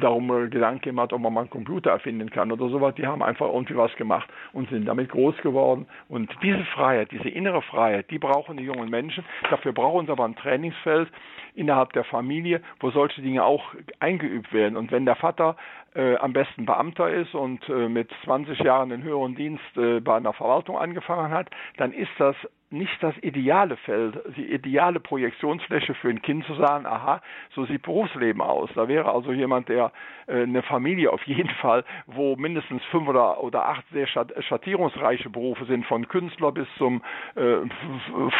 [0.00, 2.94] darum Gedanken gemacht, ob man mal einen Computer erfinden kann oder sowas.
[2.96, 5.86] Die haben einfach irgendwie was gemacht und sind damit groß geworden.
[6.08, 9.24] Und diese Freiheit, diese innere Freiheit, die brauchen die jungen Menschen.
[9.50, 11.08] Dafür brauchen sie aber ein Trainingsfeld
[11.54, 14.76] innerhalb der Familie, wo solche Dinge auch eingeübt werden.
[14.76, 15.56] Und wenn der Vater
[15.94, 20.16] äh, am besten Beamter ist und äh, mit 20 Jahren den höheren Dienst äh, bei
[20.16, 22.36] einer Verwaltung angefangen hat, dann ist das
[22.72, 27.20] nicht das ideale Feld, die ideale Projektionsfläche für ein Kind zu sagen, aha,
[27.54, 28.70] so sieht Berufsleben aus.
[28.74, 29.92] Da wäre also jemand, der
[30.26, 35.64] äh, eine Familie auf jeden Fall, wo mindestens fünf oder, oder acht sehr schattierungsreiche Berufe
[35.66, 37.02] sind, von Künstler bis zum
[37.34, 37.56] äh,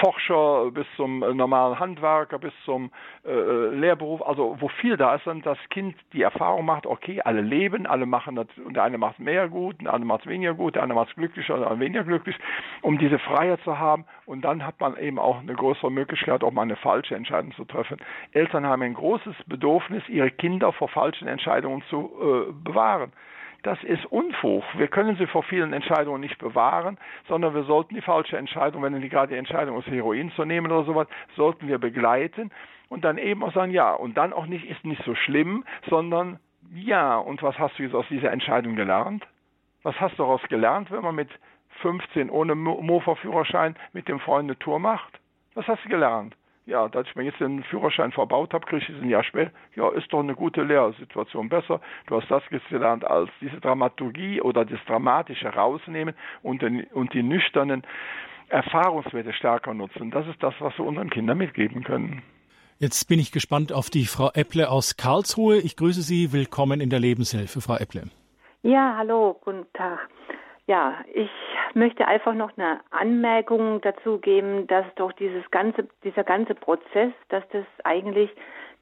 [0.01, 2.91] Forscher, bis zum äh, normalen Handwerker, bis zum
[3.25, 7.21] äh, äh, Lehrberuf, also wo viel da ist, dann das Kind die Erfahrung macht, okay,
[7.23, 10.55] alle leben, alle machen das, und der eine macht mehr gut, der andere macht weniger
[10.55, 12.37] gut, der andere macht glücklicher, der andere weniger glücklich,
[12.83, 16.53] um diese Freiheit zu haben und dann hat man eben auch eine größere Möglichkeit, auch
[16.53, 17.99] mal eine falsche Entscheidung zu treffen.
[18.33, 23.13] Eltern haben ein großes Bedürfnis, ihre Kinder vor falschen Entscheidungen zu äh, bewahren.
[23.63, 24.65] Das ist Unfug.
[24.77, 26.99] Wir können sie vor vielen Entscheidungen nicht bewahren,
[27.29, 30.71] sondern wir sollten die falsche Entscheidung, wenn die gerade die Entscheidung ist, Heroin zu nehmen
[30.71, 31.07] oder sowas,
[31.37, 32.51] sollten wir begleiten
[32.89, 36.41] und dann eben auch sagen, ja, und dann auch nicht, ist nicht so schlimm, sondern
[36.75, 39.25] ja, und was hast du jetzt aus dieser Entscheidung gelernt?
[39.83, 41.29] Was hast du daraus gelernt, wenn man mit
[41.83, 45.21] 15 ohne Mofa-Führerschein mit dem Freund eine Tour macht?
[45.55, 46.35] Was hast du gelernt?
[46.65, 49.51] Ja, dass ich mir jetzt den Führerschein verbaut habe, kriege ich es ein Jahr später.
[49.75, 51.81] Ja, ist doch eine gute Lehrsituation besser.
[52.07, 57.25] Du hast das gelernt als diese Dramaturgie oder das Dramatische rausnehmen und, den, und die
[57.25, 57.83] nüchternen
[58.49, 60.13] Erfahrungswerte stärker nutzen.
[60.13, 62.23] Das ist das, was wir unseren Kindern mitgeben können.
[62.79, 65.59] Jetzt bin ich gespannt auf die Frau Epple aus Karlsruhe.
[65.59, 66.33] Ich grüße Sie.
[66.33, 68.05] Willkommen in der Lebenshilfe, Frau Epple.
[68.63, 70.09] Ja, hallo, guten Tag.
[70.67, 71.31] Ja, ich
[71.75, 77.45] möchte einfach noch eine Anmerkung dazu geben, dass doch dieses ganze, dieser ganze Prozess, dass
[77.51, 78.31] das eigentlich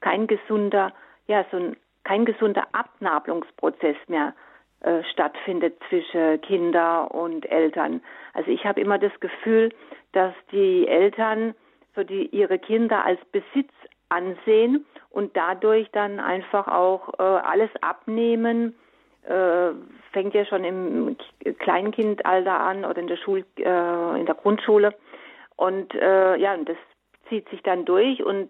[0.01, 0.93] kein gesunder,
[1.27, 4.33] ja, so ein, kein gesunder Abnabelungsprozess mehr
[4.81, 8.01] äh, stattfindet zwischen Kinder und Eltern.
[8.33, 9.69] Also ich habe immer das Gefühl,
[10.11, 11.53] dass die Eltern
[11.95, 13.71] so die ihre Kinder als Besitz
[14.09, 18.75] ansehen und dadurch dann einfach auch äh, alles abnehmen.
[19.23, 19.71] Äh,
[20.11, 21.15] fängt ja schon im
[21.59, 24.93] Kleinkindalter an oder in der Schul äh, in der Grundschule.
[25.55, 26.77] Und äh, ja das
[27.29, 28.23] zieht sich dann durch.
[28.23, 28.49] Und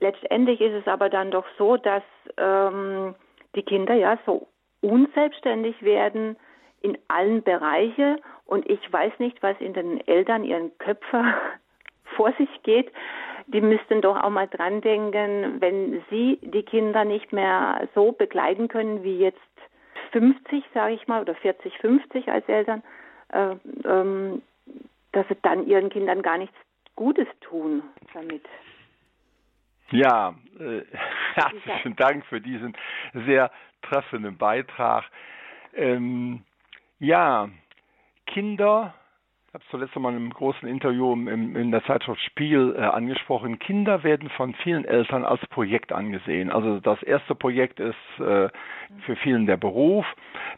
[0.00, 2.02] letztendlich ist es aber dann doch so, dass
[2.36, 3.14] ähm,
[3.54, 4.46] die Kinder ja so
[4.82, 6.36] unselbstständig werden
[6.82, 8.18] in allen Bereichen.
[8.44, 11.34] Und ich weiß nicht, was in den Eltern ihren Köpfen
[12.16, 12.92] vor sich geht,
[13.48, 18.68] die müssten doch auch mal dran denken, wenn sie die Kinder nicht mehr so begleiten
[18.68, 19.38] können wie jetzt
[20.12, 22.82] 50, sage ich mal, oder 40, 50 als Eltern,
[23.32, 24.42] äh, ähm,
[25.12, 26.56] dass sie dann ihren Kindern gar nichts
[26.94, 27.82] Gutes tun
[28.12, 28.44] damit.
[29.90, 30.82] Ja, äh,
[31.34, 32.76] herzlichen Dank für diesen
[33.26, 33.50] sehr
[33.82, 35.04] treffenden Beitrag.
[35.74, 36.42] Ähm,
[36.98, 37.48] ja,
[38.26, 38.94] Kinder
[39.56, 43.58] habe es zuletzt mal in einem großen Interview im, in der Zeitschrift Spiel äh, angesprochen.
[43.58, 46.50] Kinder werden von vielen Eltern als Projekt angesehen.
[46.50, 48.50] Also das erste Projekt ist äh,
[49.06, 50.04] für vielen der Beruf,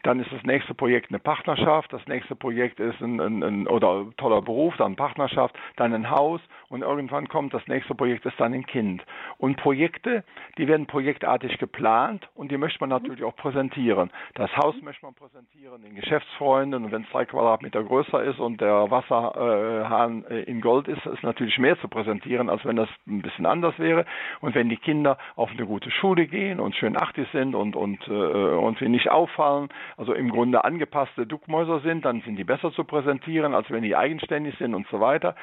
[0.03, 4.05] dann ist das nächste Projekt eine Partnerschaft, das nächste Projekt ist ein, ein, ein oder
[4.17, 8.53] toller Beruf, dann Partnerschaft, dann ein Haus und irgendwann kommt das nächste Projekt ist dann
[8.53, 9.01] ein Kind.
[9.37, 10.25] Und Projekte,
[10.57, 14.11] die werden projektartig geplant und die möchte man natürlich auch präsentieren.
[14.35, 18.59] Das Haus möchte man präsentieren den Geschäftsfreunden und wenn es drei Quadratmeter größer ist und
[18.59, 23.21] der Wasserhahn äh, in Gold ist, ist natürlich mehr zu präsentieren, als wenn das ein
[23.21, 24.05] bisschen anders wäre.
[24.41, 28.07] Und wenn die Kinder auf eine gute Schule gehen und schön achtig sind und, und,
[28.07, 32.71] äh, und wir nicht auffallen, also im Grunde angepasste Duckmäuser sind, dann sind die besser
[32.71, 35.35] zu präsentieren, als wenn die eigenständig sind und so weiter.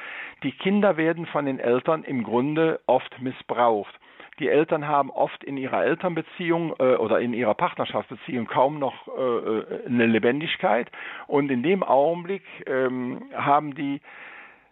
[0.43, 3.93] Die Kinder werden von den Eltern im Grunde oft missbraucht
[4.39, 9.21] die Eltern haben oft in ihrer Elternbeziehung äh, oder in ihrer Partnerschaftsbeziehung kaum noch äh,
[9.21, 10.89] äh, eine Lebendigkeit
[11.27, 14.01] und in dem Augenblick ähm, haben die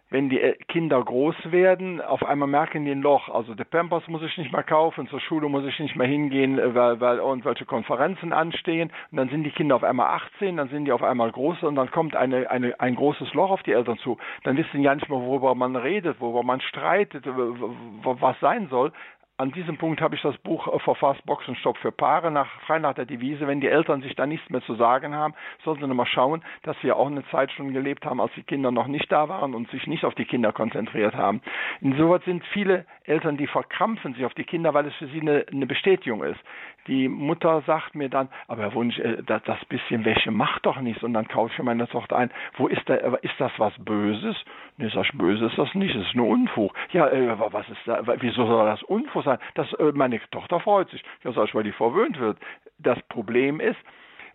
[0.08, 0.38] wenn die
[0.68, 3.28] Kinder groß werden, auf einmal merken die ein Loch.
[3.28, 6.58] Also der Pampers muss ich nicht mehr kaufen, zur Schule muss ich nicht mehr hingehen,
[6.58, 8.92] äh, weil, weil irgendwelche Konferenzen anstehen.
[9.10, 11.74] Und dann sind die Kinder auf einmal 18, dann sind die auf einmal groß und
[11.74, 14.16] dann kommt eine, eine, ein großes Loch auf die Eltern zu.
[14.44, 18.92] Dann wissen die ja nicht mehr, worüber man redet, worüber man streitet, was sein soll
[19.38, 22.94] an diesem Punkt habe ich das Buch äh, verfasst, Boxenstopp für Paare, nach, frei nach
[22.94, 26.06] der Devise, wenn die Eltern sich da nichts mehr zu sagen haben, sollten sie mal
[26.06, 29.28] schauen, dass wir auch eine Zeit schon gelebt haben, als die Kinder noch nicht da
[29.28, 31.42] waren und sich nicht auf die Kinder konzentriert haben.
[31.80, 35.44] Insoweit sind viele Eltern, die verkrampfen sich auf die Kinder, weil es für sie eine,
[35.52, 36.40] eine Bestätigung ist.
[36.86, 40.80] Die Mutter sagt mir dann, aber Herr Wunsch, äh, das, das bisschen Wäsche macht doch
[40.80, 42.30] nichts und dann kaufe ich meine Tochter ein.
[42.56, 44.36] Wo ist da, ist das was Böses?
[44.78, 46.72] Nee, sag ich, böse ist das nicht, es ist nur Unfug.
[46.92, 49.38] Ja, äh, was ist da, wieso soll das Unfug sein?
[49.54, 51.04] Das, äh, meine Tochter freut sich.
[51.24, 52.38] Ja, sag weil die verwöhnt wird.
[52.78, 53.78] Das Problem ist,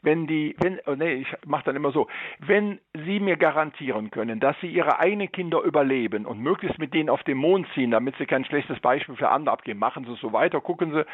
[0.01, 2.07] wenn die, wenn, oh nee, ich mache dann immer so,
[2.39, 7.09] wenn Sie mir garantieren können, dass Sie Ihre eigenen Kinder überleben und möglichst mit denen
[7.09, 10.19] auf den Mond ziehen, damit Sie kein schlechtes Beispiel für andere abgeben, machen Sie es
[10.19, 11.05] so weiter, gucken Sie,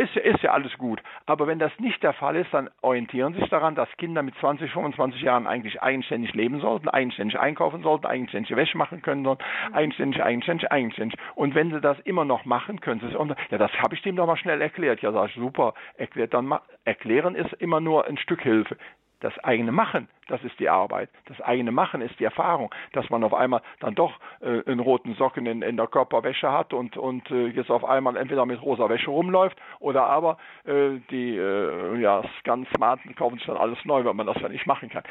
[0.00, 1.02] ist, ist ja alles gut.
[1.26, 4.34] Aber wenn das nicht der Fall ist, dann orientieren Sie sich daran, dass Kinder mit
[4.36, 9.44] 20, 25 Jahren eigentlich eigenständig leben sollten, eigenständig einkaufen sollten, eigenständig Wäsche machen können sollten,
[9.72, 11.18] eigenständig, eigenständig, eigenständig.
[11.34, 13.14] Und wenn Sie das immer noch machen, können Sie es,
[13.50, 15.00] ja, das habe ich dem doch mal schnell erklärt.
[15.00, 16.60] Ja, sag ich, super, erklärt dann mal.
[16.84, 18.76] Erklären ist immer nur ein Stück Stück Hilfe.
[19.20, 21.08] Das eigene Machen, das ist die Arbeit.
[21.26, 25.14] Das eigene Machen ist die Erfahrung, dass man auf einmal dann doch äh, einen roten
[25.14, 28.88] Socken in, in der Körperwäsche hat und, und äh, jetzt auf einmal entweder mit rosa
[28.88, 34.04] Wäsche rumläuft oder aber äh, die äh, ja, ganz Smarten kaufen sich dann alles neu,
[34.04, 35.04] weil man das ja nicht machen kann.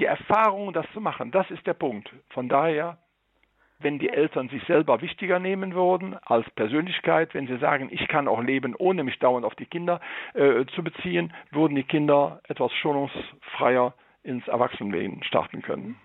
[0.00, 2.10] Die Erfahrung, das zu machen, das ist der Punkt.
[2.30, 2.96] Von daher
[3.82, 8.28] wenn die Eltern sich selber wichtiger nehmen würden als Persönlichkeit, wenn sie sagen, ich kann
[8.28, 10.00] auch leben, ohne mich dauernd auf die Kinder
[10.34, 15.96] äh, zu beziehen, würden die Kinder etwas schonungsfreier ins Erwachsenenleben starten können.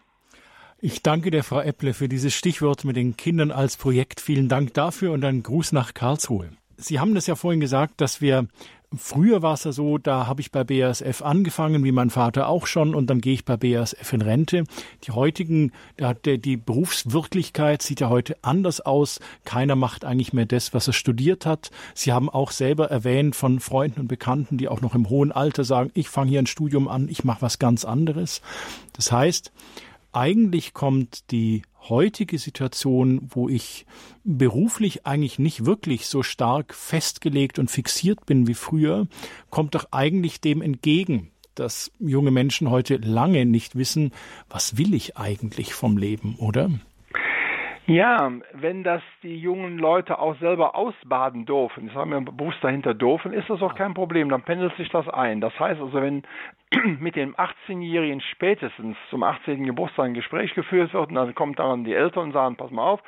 [0.80, 4.22] Ich danke der Frau Epple für dieses Stichwort mit den Kindern als Projekt.
[4.22, 6.52] Vielen Dank dafür und einen Gruß nach Karlsruhe.
[6.78, 8.48] Sie haben das ja vorhin gesagt, dass wir
[8.96, 12.68] Früher war es ja so, da habe ich bei BASF angefangen, wie mein Vater auch
[12.68, 14.64] schon, und dann gehe ich bei BASF in Rente.
[15.04, 15.74] Die heutigen,
[16.26, 19.20] die Berufswirklichkeit sieht ja heute anders aus.
[19.44, 21.70] Keiner macht eigentlich mehr das, was er studiert hat.
[21.96, 25.66] Sie haben auch selber erwähnt von Freunden und Bekannten, die auch noch im hohen Alter
[25.66, 28.42] sagen, ich fange hier ein Studium an, ich mache was ganz anderes.
[28.94, 29.52] Das heißt,
[30.14, 33.86] eigentlich kommt die heutige Situation, wo ich
[34.24, 39.08] beruflich eigentlich nicht wirklich so stark festgelegt und fixiert bin wie früher,
[39.50, 44.12] kommt doch eigentlich dem entgegen, dass junge Menschen heute lange nicht wissen,
[44.50, 46.70] was will ich eigentlich vom Leben, oder?
[47.90, 52.94] Ja, wenn das die jungen Leute auch selber ausbaden dürfen, ich sage mir bewusst dahinter
[52.94, 55.40] dürfen, ist das auch kein Problem, dann pendelt sich das ein.
[55.40, 56.24] Das heißt also, wenn
[57.00, 59.66] mit dem 18-Jährigen spätestens zum 18.
[59.66, 62.84] Geburtstag ein Gespräch geführt wird und dann kommt dann die Eltern und sagen, pass mal
[62.84, 63.02] auf,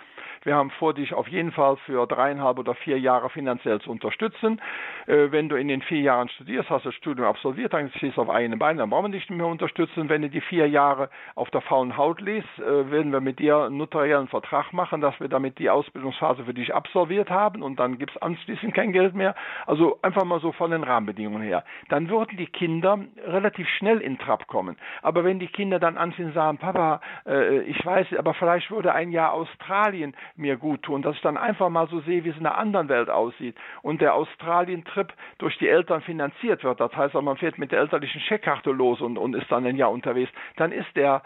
[0.44, 4.62] wir haben vor, dich auf jeden Fall für dreieinhalb oder vier Jahre finanziell zu unterstützen.
[5.06, 8.22] Äh, wenn du in den vier Jahren studierst, hast das Studium absolviert, dann stehst du
[8.22, 10.08] auf eigenen Beinen, dann brauchen wir dich nicht mehr unterstützen.
[10.08, 13.58] Wenn du die vier Jahre auf der faulen Haut liest, äh, werden wir mit dir
[13.58, 17.98] einen notariellen Vertrag machen, dass wir damit die Ausbildungsphase für dich absolviert haben und dann
[17.98, 19.36] gibt es anschließend kein Geld mehr.
[19.66, 21.66] Also einfach mal so von den Rahmenbedingungen her.
[21.90, 24.78] Dann würden die Kinder relativ schnell in Trab kommen.
[25.02, 29.12] Aber wenn die Kinder dann anfangen sagen, Papa, äh, ich weiß, aber vielleicht würde ein
[29.12, 32.46] Jahr Australien mir gut tun, dass ich dann einfach mal so sehe, wie es in
[32.46, 36.80] einer anderen Welt aussieht und der Australien-Trip durch die Eltern finanziert wird.
[36.80, 39.92] Das heißt, man fährt mit der elterlichen Scheckkarte los und, und ist dann ein Jahr
[39.92, 40.32] unterwegs.
[40.58, 41.22] Dann ist der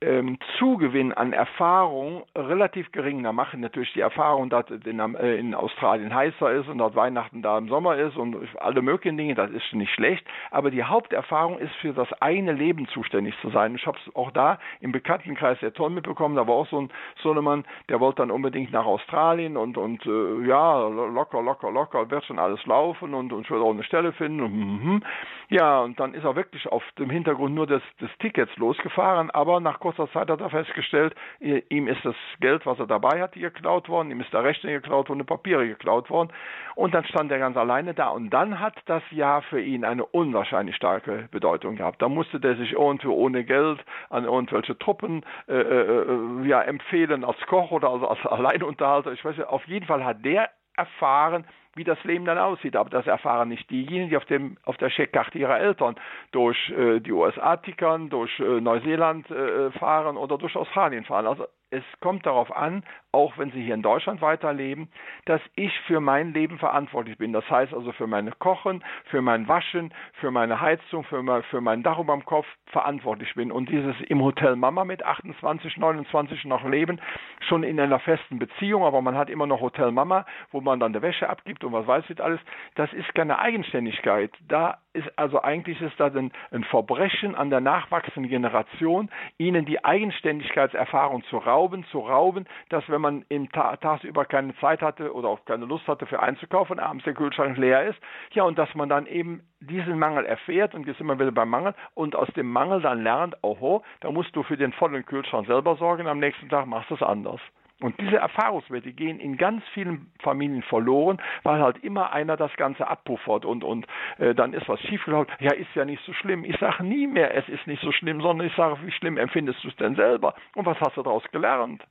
[0.00, 3.22] ähm, Zugewinn an Erfahrung relativ gering.
[3.24, 6.94] Da machen natürlich die Erfahrung, dass es in, äh, in, Australien heißer ist und dort
[6.94, 10.24] Weihnachten da im Sommer ist und alle möglichen Dinge, das ist nicht schlecht.
[10.50, 13.74] Aber die Haupterfahrung ist für das eine Leben zuständig zu sein.
[13.74, 16.36] Ich habe es auch da im Bekanntenkreis der toll mitbekommen.
[16.36, 16.90] Da war auch so ein
[17.22, 22.24] Sohnemann, der wollte dann unbedingt nach Australien und, und äh, ja, locker, locker, locker, wird
[22.24, 24.40] schon alles laufen und, und ich will auch eine Stelle finden.
[24.40, 25.02] Und, mm, mm.
[25.50, 29.60] Ja, und dann ist er wirklich auf dem Hintergrund nur des, des Tickets losgefahren, aber
[29.60, 33.88] nach kurzer Zeit hat er festgestellt, ihm ist das Geld, was er dabei hatte, geklaut
[33.88, 36.30] worden, ihm ist der Rechte geklaut worden, die Papiere geklaut worden.
[36.74, 38.08] Und dann stand er ganz alleine da.
[38.08, 42.02] Und dann hat das Jahr für ihn eine unwahrscheinlich starke Bedeutung gehabt.
[42.02, 43.80] Da musste der sich irgendwie ohne Geld
[44.10, 49.12] an irgendwelche Truppen äh, äh, äh ja, empfehlen als Koch oder als, als Alleinunterhalter.
[49.12, 51.44] Ich weiß nicht, auf jeden Fall hat der erfahren,
[51.78, 52.76] wie das Leben dann aussieht.
[52.76, 55.96] Aber das erfahren nicht diejenigen, die auf, dem, auf der Scheckkarte ihrer Eltern
[56.32, 61.26] durch äh, die USA tickern, durch äh, Neuseeland äh, fahren oder durch Australien fahren.
[61.26, 62.82] Also es kommt darauf an,
[63.18, 64.88] auch wenn Sie hier in Deutschland weiterleben,
[65.24, 67.32] dass ich für mein Leben verantwortlich bin.
[67.32, 71.60] Das heißt also für meine Kochen, für mein Waschen, für meine Heizung, für mein, für
[71.60, 73.50] mein Dach über dem Kopf verantwortlich bin.
[73.50, 77.00] Und dieses im Hotel Mama mit 28, 29 noch leben,
[77.48, 80.92] schon in einer festen Beziehung, aber man hat immer noch Hotel Mama, wo man dann
[80.92, 82.40] die Wäsche abgibt und was weiß ich alles,
[82.76, 84.30] das ist keine Eigenständigkeit.
[84.46, 89.84] Da ist also eigentlich ist das ein, ein Verbrechen an der nachwachsenden Generation, ihnen die
[89.84, 95.28] Eigenständigkeitserfahrung zu rauben, zu rauben, dass wenn man im Ta tagsüber keine Zeit hatte oder
[95.28, 97.98] auch keine Lust hatte für einzukaufen, abends der Kühlschrank leer ist,
[98.32, 101.74] ja, und dass man dann eben diesen Mangel erfährt und jetzt immer wieder beim Mangel
[101.94, 105.76] und aus dem Mangel dann lernt, oho, da musst du für den vollen Kühlschrank selber
[105.76, 107.40] sorgen, am nächsten Tag machst du es anders.
[107.80, 112.88] Und diese Erfahrungswerte gehen in ganz vielen Familien verloren, weil halt immer einer das Ganze
[112.88, 113.86] abpuffert und, und
[114.18, 115.32] äh, dann ist was schiefgelaufen.
[115.38, 116.44] Ja, ist ja nicht so schlimm.
[116.44, 119.62] Ich sage nie mehr, es ist nicht so schlimm, sondern ich sage, wie schlimm empfindest
[119.62, 120.34] du es denn selber?
[120.56, 121.84] Und was hast du daraus gelernt?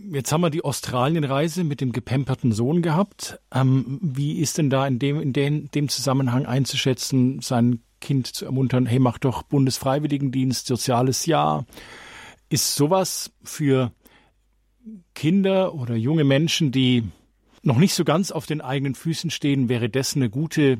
[0.00, 3.38] Jetzt haben wir die Australienreise mit dem gepemperten Sohn gehabt.
[3.52, 8.44] Ähm, wie ist denn da in dem, in dem, dem Zusammenhang einzuschätzen, sein Kind zu
[8.44, 11.64] ermuntern, hey, mach doch Bundesfreiwilligendienst, soziales Jahr?
[12.48, 13.92] Ist sowas für
[15.14, 17.04] Kinder oder junge Menschen, die
[17.62, 20.78] noch nicht so ganz auf den eigenen Füßen stehen, wäre das eine gute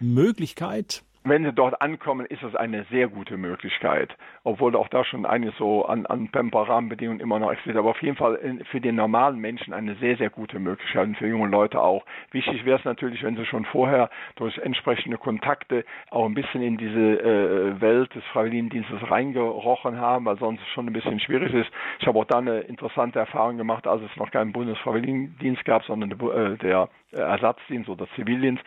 [0.00, 1.02] Möglichkeit?
[1.28, 5.56] Wenn sie dort ankommen, ist es eine sehr gute Möglichkeit, obwohl auch da schon einiges
[5.58, 7.76] so an, an Pamper-Rahmenbedingungen immer noch existiert.
[7.76, 8.38] Aber auf jeden Fall
[8.70, 12.04] für den normalen Menschen eine sehr, sehr gute Möglichkeit und für junge Leute auch.
[12.30, 16.76] Wichtig wäre es natürlich, wenn sie schon vorher durch entsprechende Kontakte auch ein bisschen in
[16.76, 21.70] diese äh, Welt des Freiwilligendienstes reingerochen haben, weil sonst schon ein bisschen schwierig ist.
[21.98, 26.12] Ich habe auch da eine interessante Erfahrung gemacht, als es noch keinen Bundesfreiwilligendienst gab, sondern
[26.12, 28.62] äh, der Ersatzdienst oder Zivildienst.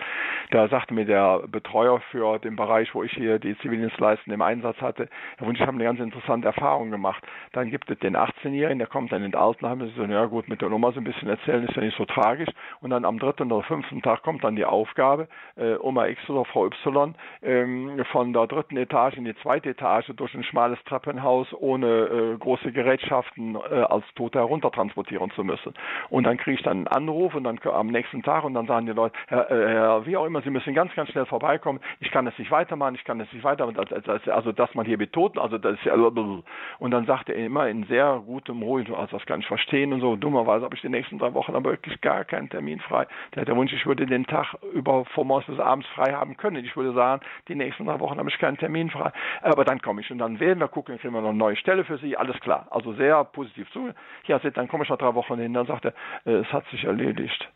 [0.51, 4.79] Da sagte mir der Betreuer für den Bereich, wo ich hier die Zivildienstleistenden im Einsatz
[4.81, 7.23] hatte, Herr Wunsch, ich habe eine ganz interessante Erfahrung gemacht.
[7.53, 10.47] Dann gibt es den 18-Jährigen, der kommt dann in das Altenheim und sagt, ja gut,
[10.47, 12.49] mit der Nummer so ein bisschen erzählen ist ja nicht so tragisch.
[12.81, 16.45] Und dann am dritten oder fünften Tag kommt dann die Aufgabe, äh, Oma X oder
[16.45, 21.47] Frau Y ähm, von der dritten Etage in die zweite Etage durch ein schmales Treppenhaus
[21.53, 25.73] ohne äh, große Gerätschaften äh, als Tote heruntertransportieren zu müssen.
[26.09, 28.85] Und dann kriege ich dann einen Anruf und dann am nächsten Tag und dann sagen
[28.85, 31.79] die Leute, Herr, äh, Herr, wie auch immer, Sie müssen ganz, ganz schnell vorbeikommen.
[31.99, 35.39] Ich kann es nicht weitermachen, ich kann das nicht weitermachen, also dass man hier betoten,
[35.39, 39.25] also das ist ja, und dann sagte er immer in sehr gutem, ruhigen, also das
[39.25, 42.25] kann ich verstehen und so, dummerweise habe ich die nächsten drei Wochen aber wirklich gar
[42.25, 43.05] keinen Termin frei.
[43.33, 46.37] Der hat der Wunsch, ich würde den Tag über vom morgens bis abends frei haben
[46.37, 46.63] können.
[46.63, 49.11] Ich würde sagen, die nächsten drei Wochen habe ich keinen Termin frei,
[49.41, 51.83] aber dann komme ich und dann werden wir gucken, kriegen wir noch eine neue Stelle
[51.83, 52.67] für Sie, alles klar.
[52.71, 53.91] Also sehr positiv zu.
[54.25, 55.93] Ja, dann komme ich nach drei Wochen hin, dann sagt er,
[56.25, 57.49] äh, es hat sich erledigt.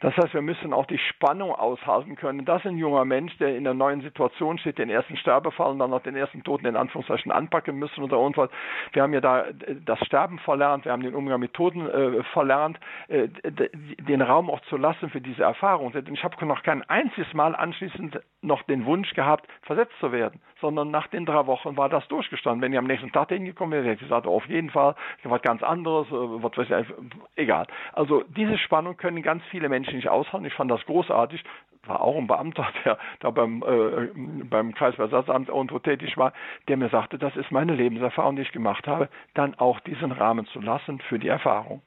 [0.00, 2.46] Das heißt, wir müssen auch die Spannung aushalten können.
[2.46, 5.78] Das ist ein junger Mensch, der in einer neuen Situation steht, den ersten Sterbefall und
[5.78, 8.50] dann noch den ersten Toten in Anführungszeichen anpacken müssen oder irgendwas.
[8.92, 12.22] Wir haben ja da äh, das Sterben verlernt, wir haben den Umgang mit Toten äh,
[12.32, 12.78] verlernt,
[13.08, 15.92] äh, den Raum auch zu lassen für diese Erfahrung.
[15.92, 20.40] Denn ich habe noch kein einziges Mal anschließend noch den Wunsch gehabt, versetzt zu werden,
[20.62, 22.62] sondern nach den drei Wochen war das durchgestanden.
[22.62, 24.94] Wenn ich am nächsten Tag hingekommen wäre, hätte ich gesagt, auf jeden Fall,
[25.24, 26.94] was ganz anderes, äh, was weiß ich,
[27.36, 27.66] egal.
[27.92, 30.46] Also diese Spannung können ganz viele Menschen ich nicht aushalten.
[30.46, 31.42] Ich fand das großartig.
[31.84, 34.08] War auch ein Beamter, der da beim, äh,
[34.44, 36.32] beim Kreisversatzamt irgendwo tätig war,
[36.68, 40.46] der mir sagte, das ist meine Lebenserfahrung, die ich gemacht habe, dann auch diesen Rahmen
[40.46, 41.82] zu lassen für die Erfahrung.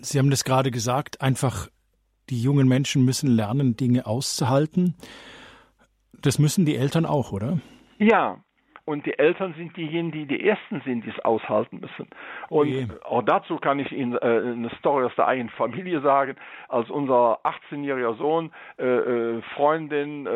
[0.00, 1.68] Sie haben das gerade gesagt, einfach
[2.28, 4.94] die jungen Menschen müssen lernen, Dinge auszuhalten.
[6.20, 7.60] Das müssen die Eltern auch, oder?
[7.98, 8.38] Ja,
[8.86, 12.08] und die Eltern sind diejenigen, die die Ersten sind, die es aushalten müssen.
[12.48, 12.86] Und okay.
[13.04, 16.36] auch dazu kann ich Ihnen äh, eine Story aus der eigenen Familie sagen.
[16.68, 20.30] Als unser 18-jähriger Sohn, äh, äh, Freundin äh,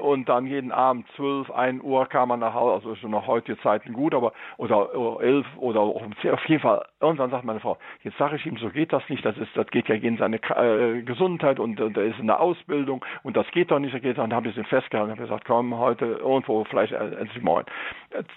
[0.00, 3.58] und dann jeden Abend 12, 1 Uhr kam er nach Hause, also schon noch heute
[3.58, 6.84] Zeiten gut, aber oder, oder 11 oder um 10, auf jeden Fall.
[7.00, 9.66] Irgendwann sagt meine Frau, jetzt sage ich ihm, so geht das nicht, das ist, das
[9.68, 13.50] geht ja gegen seine äh, Gesundheit und, und er ist in der Ausbildung und das
[13.50, 14.22] geht doch nicht, das geht doch.
[14.24, 17.66] Und dann habe ich ihn festgehalten und habe gesagt, komm heute irgendwo vielleicht äh, morgen.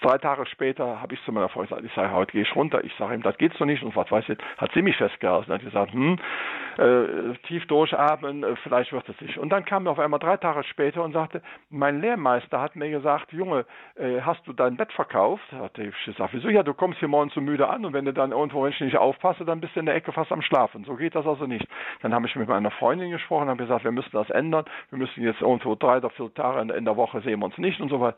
[0.02, 2.82] Zwei Tage später habe ich zu meiner Frau gesagt, ich sage, heute gehe ich runter.
[2.84, 3.82] Ich sage ihm, das geht so nicht.
[3.82, 5.52] Und was weiß ich, hat sie mich festgehalten.
[5.52, 6.18] Hat gesagt, hm,
[6.76, 9.38] äh, tief durchatmen, äh, vielleicht wird es nicht.
[9.38, 12.90] Und dann kam er auf einmal drei Tage später und sagte, mein Lehrmeister hat mir
[12.90, 13.64] gesagt, Junge,
[13.96, 15.44] äh, hast du dein Bett verkauft?
[15.52, 16.48] Hat ich gesagt, wieso?
[16.48, 18.80] Ja, du kommst hier morgen zu müde an und wenn du dann irgendwo, wenn ich
[18.80, 20.84] nicht aufpasse, dann bist du in der Ecke fast am Schlafen.
[20.84, 21.66] So geht das also nicht.
[22.02, 24.64] Dann habe ich mit meiner Freundin gesprochen, habe gesagt, wir müssen das ändern.
[24.90, 27.58] Wir müssen jetzt irgendwo drei oder vier Tage in, in der Woche sehen wir uns
[27.58, 28.16] nicht und so weiter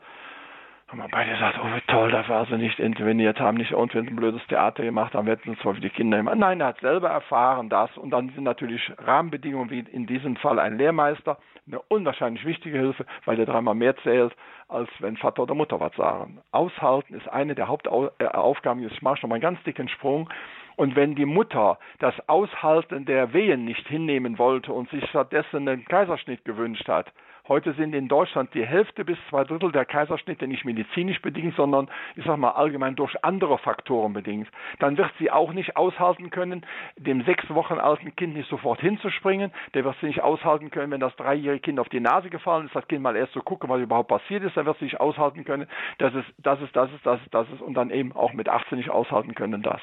[0.93, 3.97] haben wir beide gesagt, oh wie toll, da war sie nicht interveniert haben, nicht irgendwie
[3.97, 6.37] ein blödes Theater gemacht haben, wir hätten zwar für die Kinder gemacht.
[6.37, 10.59] Nein, er hat selber erfahren das und dann sind natürlich Rahmenbedingungen wie in diesem Fall
[10.59, 14.35] ein Lehrmeister eine unwahrscheinlich wichtige Hilfe, weil der dreimal mehr zählt,
[14.67, 16.41] als wenn Vater oder Mutter was sagen.
[16.51, 20.29] Aushalten ist eine der Hauptaufgaben, ich mache schon mal einen ganz dicken Sprung,
[20.75, 25.85] und wenn die Mutter das Aushalten der Wehen nicht hinnehmen wollte und sich stattdessen einen
[25.85, 27.11] Kaiserschnitt gewünscht hat,
[27.45, 31.89] Heute sind in Deutschland die Hälfte bis zwei Drittel der Kaiserschnitte nicht medizinisch bedingt, sondern
[32.15, 34.47] ich sag mal allgemein durch andere Faktoren bedingt.
[34.79, 36.65] Dann wird sie auch nicht aushalten können,
[36.95, 39.51] dem sechs Wochen alten Kind nicht sofort hinzuspringen.
[39.73, 42.75] Der wird sie nicht aushalten können, wenn das dreijährige Kind auf die Nase gefallen ist,
[42.75, 44.55] das Kind mal erst zu gucken, was überhaupt passiert ist.
[44.55, 45.67] Dann wird sie nicht aushalten können,
[45.97, 48.47] das ist, das ist, das ist, das ist, das ist und dann eben auch mit
[48.47, 49.81] 18 nicht aushalten können, das.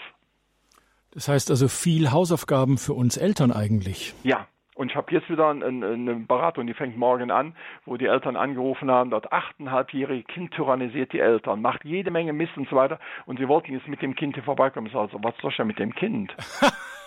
[1.11, 4.15] Das heißt also viel Hausaufgaben für uns Eltern eigentlich.
[4.23, 4.47] Ja,
[4.81, 7.55] und ich habe jetzt wieder eine, Beratung, die fängt morgen an,
[7.85, 12.57] wo die Eltern angerufen haben, dort achteinhalbjährige Kind tyrannisiert die Eltern, macht jede Menge Mist
[12.57, 12.99] und so weiter.
[13.27, 14.87] Und sie wollten jetzt mit dem Kind hier vorbeikommen.
[14.87, 16.35] Ich sage, also, was soll ich denn mit dem Kind?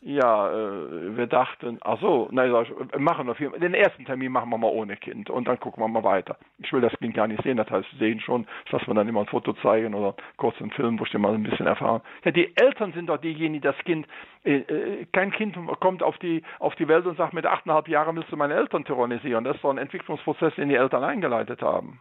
[0.00, 2.52] ja, äh, wir dachten, ach so, nein,
[2.98, 6.04] machen wir den ersten Termin machen wir mal ohne Kind und dann gucken wir mal
[6.04, 6.36] weiter.
[6.58, 9.20] Ich will das Kind gar nicht sehen, das heißt, sehen schon, dass wir dann immer
[9.20, 12.02] ein Foto zeigen oder kurz einen Film, wo ich den mal ein bisschen erfahren.
[12.24, 14.06] Ja, die Eltern sind doch diejenigen, die das Kind,
[14.44, 18.16] äh, äh, kein Kind kommt auf die, auf die Welt und sagt, mit achteinhalb Jahren
[18.16, 19.44] willst du meine Eltern tyrannisieren.
[19.44, 22.00] Das ist doch ein Entwicklungsprozess, den die Eltern eingeleitet haben.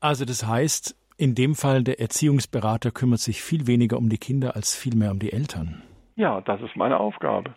[0.00, 4.56] Also das heißt, in dem Fall der Erziehungsberater kümmert sich viel weniger um die Kinder
[4.56, 5.82] als vielmehr um die Eltern.
[6.16, 7.54] Ja, das ist meine Aufgabe.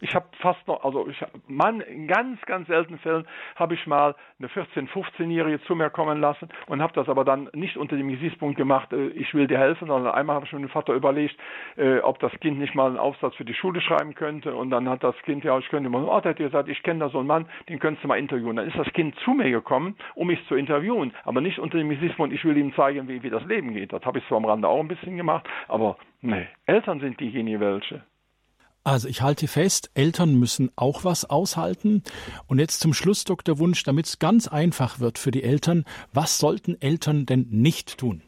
[0.00, 3.26] Ich habe fast noch, also ich, man, in ganz, ganz seltenen Fällen
[3.56, 7.48] habe ich mal eine 14-, 15-Jährige zu mir kommen lassen und habe das aber dann
[7.52, 10.62] nicht unter dem Gesichtspunkt gemacht, äh, ich will dir helfen, sondern einmal habe ich mit
[10.62, 11.36] dem Vater überlegt,
[11.76, 14.88] äh, ob das Kind nicht mal einen Aufsatz für die Schule schreiben könnte und dann
[14.88, 17.18] hat das Kind, ja, ich könnte mal, oh, der hat gesagt, ich kenne da so
[17.18, 18.56] einen Mann, den könntest du mal interviewen.
[18.56, 21.88] Dann ist das Kind zu mir gekommen, um mich zu interviewen, aber nicht unter dem
[21.88, 23.92] Gesichtspunkt, ich will ihm zeigen, wie, wie das Leben geht.
[23.92, 27.60] Das habe ich zwar am Rande auch ein bisschen gemacht, aber nee, Eltern sind diejenigen
[27.60, 28.02] welche.
[28.88, 32.02] Also ich halte fest, Eltern müssen auch was aushalten.
[32.46, 33.58] Und jetzt zum Schluss, Dr.
[33.58, 35.84] Wunsch, damit es ganz einfach wird für die Eltern,
[36.14, 38.22] was sollten Eltern denn nicht tun?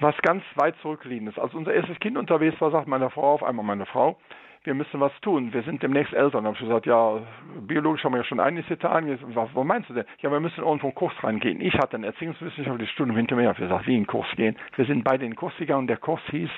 [0.00, 1.38] Was ganz weit zurückliegendes.
[1.38, 4.18] Als unser erstes Kind unterwegs war, sagt meine Frau auf einmal meine Frau,
[4.64, 5.52] wir müssen was tun.
[5.52, 6.42] Wir sind demnächst Eltern.
[6.42, 7.20] Da habe ich gesagt, ja,
[7.60, 9.16] biologisch haben wir ja schon einiges getan.
[9.32, 10.06] Was, was meinst du denn?
[10.22, 11.60] Ja, wir müssen irgendwo einen Kurs reingehen.
[11.60, 13.42] Ich hatte eine erziehungswissenschaftliche Stunde hinter mir.
[13.42, 14.56] Ich habe gesagt, wie einen Kurs gehen?
[14.74, 16.50] Wir sind beide in den Kurs gegangen und der Kurs hieß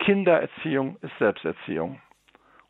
[0.00, 2.00] Kindererziehung ist Selbsterziehung.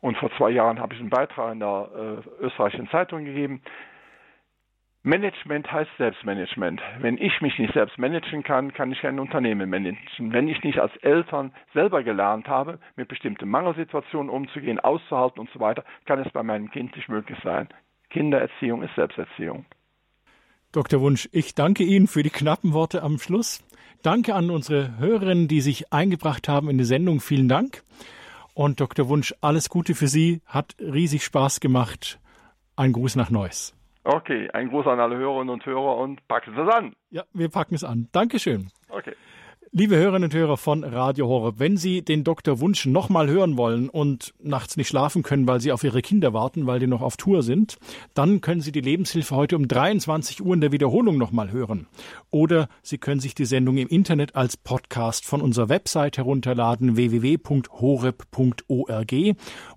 [0.01, 3.61] Und vor zwei Jahren habe ich einen Beitrag in der äh, österreichischen Zeitung gegeben.
[5.03, 6.79] Management heißt Selbstmanagement.
[6.99, 9.97] Wenn ich mich nicht selbst managen kann, kann ich kein Unternehmen managen.
[10.31, 15.59] Wenn ich nicht als Eltern selber gelernt habe, mit bestimmten Mangelsituationen umzugehen, auszuhalten und so
[15.59, 17.67] weiter, kann es bei meinem Kind nicht möglich sein.
[18.11, 19.65] Kindererziehung ist Selbsterziehung.
[20.71, 21.01] Dr.
[21.01, 23.63] Wunsch, ich danke Ihnen für die knappen Worte am Schluss.
[24.03, 27.19] Danke an unsere Hörerinnen, die sich eingebracht haben in die Sendung.
[27.19, 27.83] Vielen Dank.
[28.53, 29.09] Und Dr.
[29.09, 30.41] Wunsch, alles Gute für Sie.
[30.45, 32.19] Hat riesig Spaß gemacht.
[32.75, 33.75] Ein Gruß nach Neuss.
[34.03, 36.95] Okay, ein Gruß an alle Hörerinnen und Hörer und packen Sie es an.
[37.11, 38.07] Ja, wir packen es an.
[38.11, 38.71] Dankeschön.
[38.89, 39.13] Okay.
[39.73, 42.59] Liebe Hörerinnen und Hörer von Radio Horror, wenn Sie den Dr.
[42.59, 46.67] Wunsch nochmal hören wollen und nachts nicht schlafen können, weil Sie auf Ihre Kinder warten,
[46.67, 47.77] weil die noch auf Tour sind,
[48.13, 51.87] dann können Sie die Lebenshilfe heute um 23 Uhr in der Wiederholung nochmal hören.
[52.31, 59.13] Oder Sie können sich die Sendung im Internet als Podcast von unserer Website herunterladen, www.horeb.org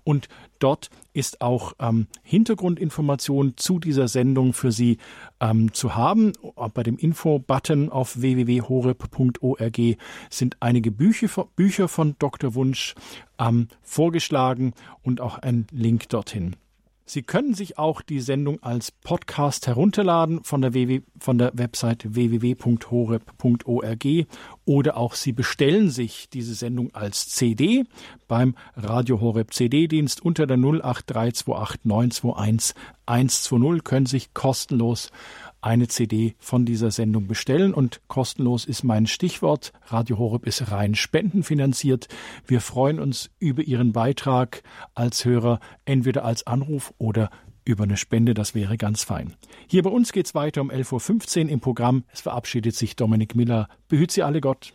[0.03, 0.27] und
[0.59, 4.97] Dort ist auch ähm, Hintergrundinformation zu dieser Sendung für Sie
[5.39, 6.33] ähm, zu haben.
[6.73, 9.79] Bei dem Info-Button auf www.horeb.org
[10.29, 12.53] sind einige Bücher, Bücher von Dr.
[12.55, 12.95] Wunsch
[13.39, 16.55] ähm, vorgeschlagen und auch ein Link dorthin.
[17.07, 22.15] Sie können sich auch die Sendung als Podcast herunterladen von der, WW, von der Website
[22.15, 24.05] www.horeb.org
[24.65, 27.83] oder auch Sie bestellen sich diese Sendung als CD
[28.27, 32.75] beim Radio Horeb CD-Dienst unter der 08328 921
[33.05, 35.11] 120 können sich kostenlos
[35.65, 39.73] eine CD von dieser Sendung bestellen und kostenlos ist mein Stichwort.
[39.87, 42.07] Radio Horeb ist rein spendenfinanziert.
[42.45, 44.61] Wir freuen uns über Ihren Beitrag
[44.93, 47.31] als Hörer, entweder als Anruf oder
[47.65, 49.33] über eine Spende, das wäre ganz fein.
[49.67, 52.03] Hier bei uns geht's weiter um 11.15 Uhr im Programm.
[52.13, 53.67] Es verabschiedet sich Dominik Miller.
[53.87, 54.71] Behüt Sie alle Gott.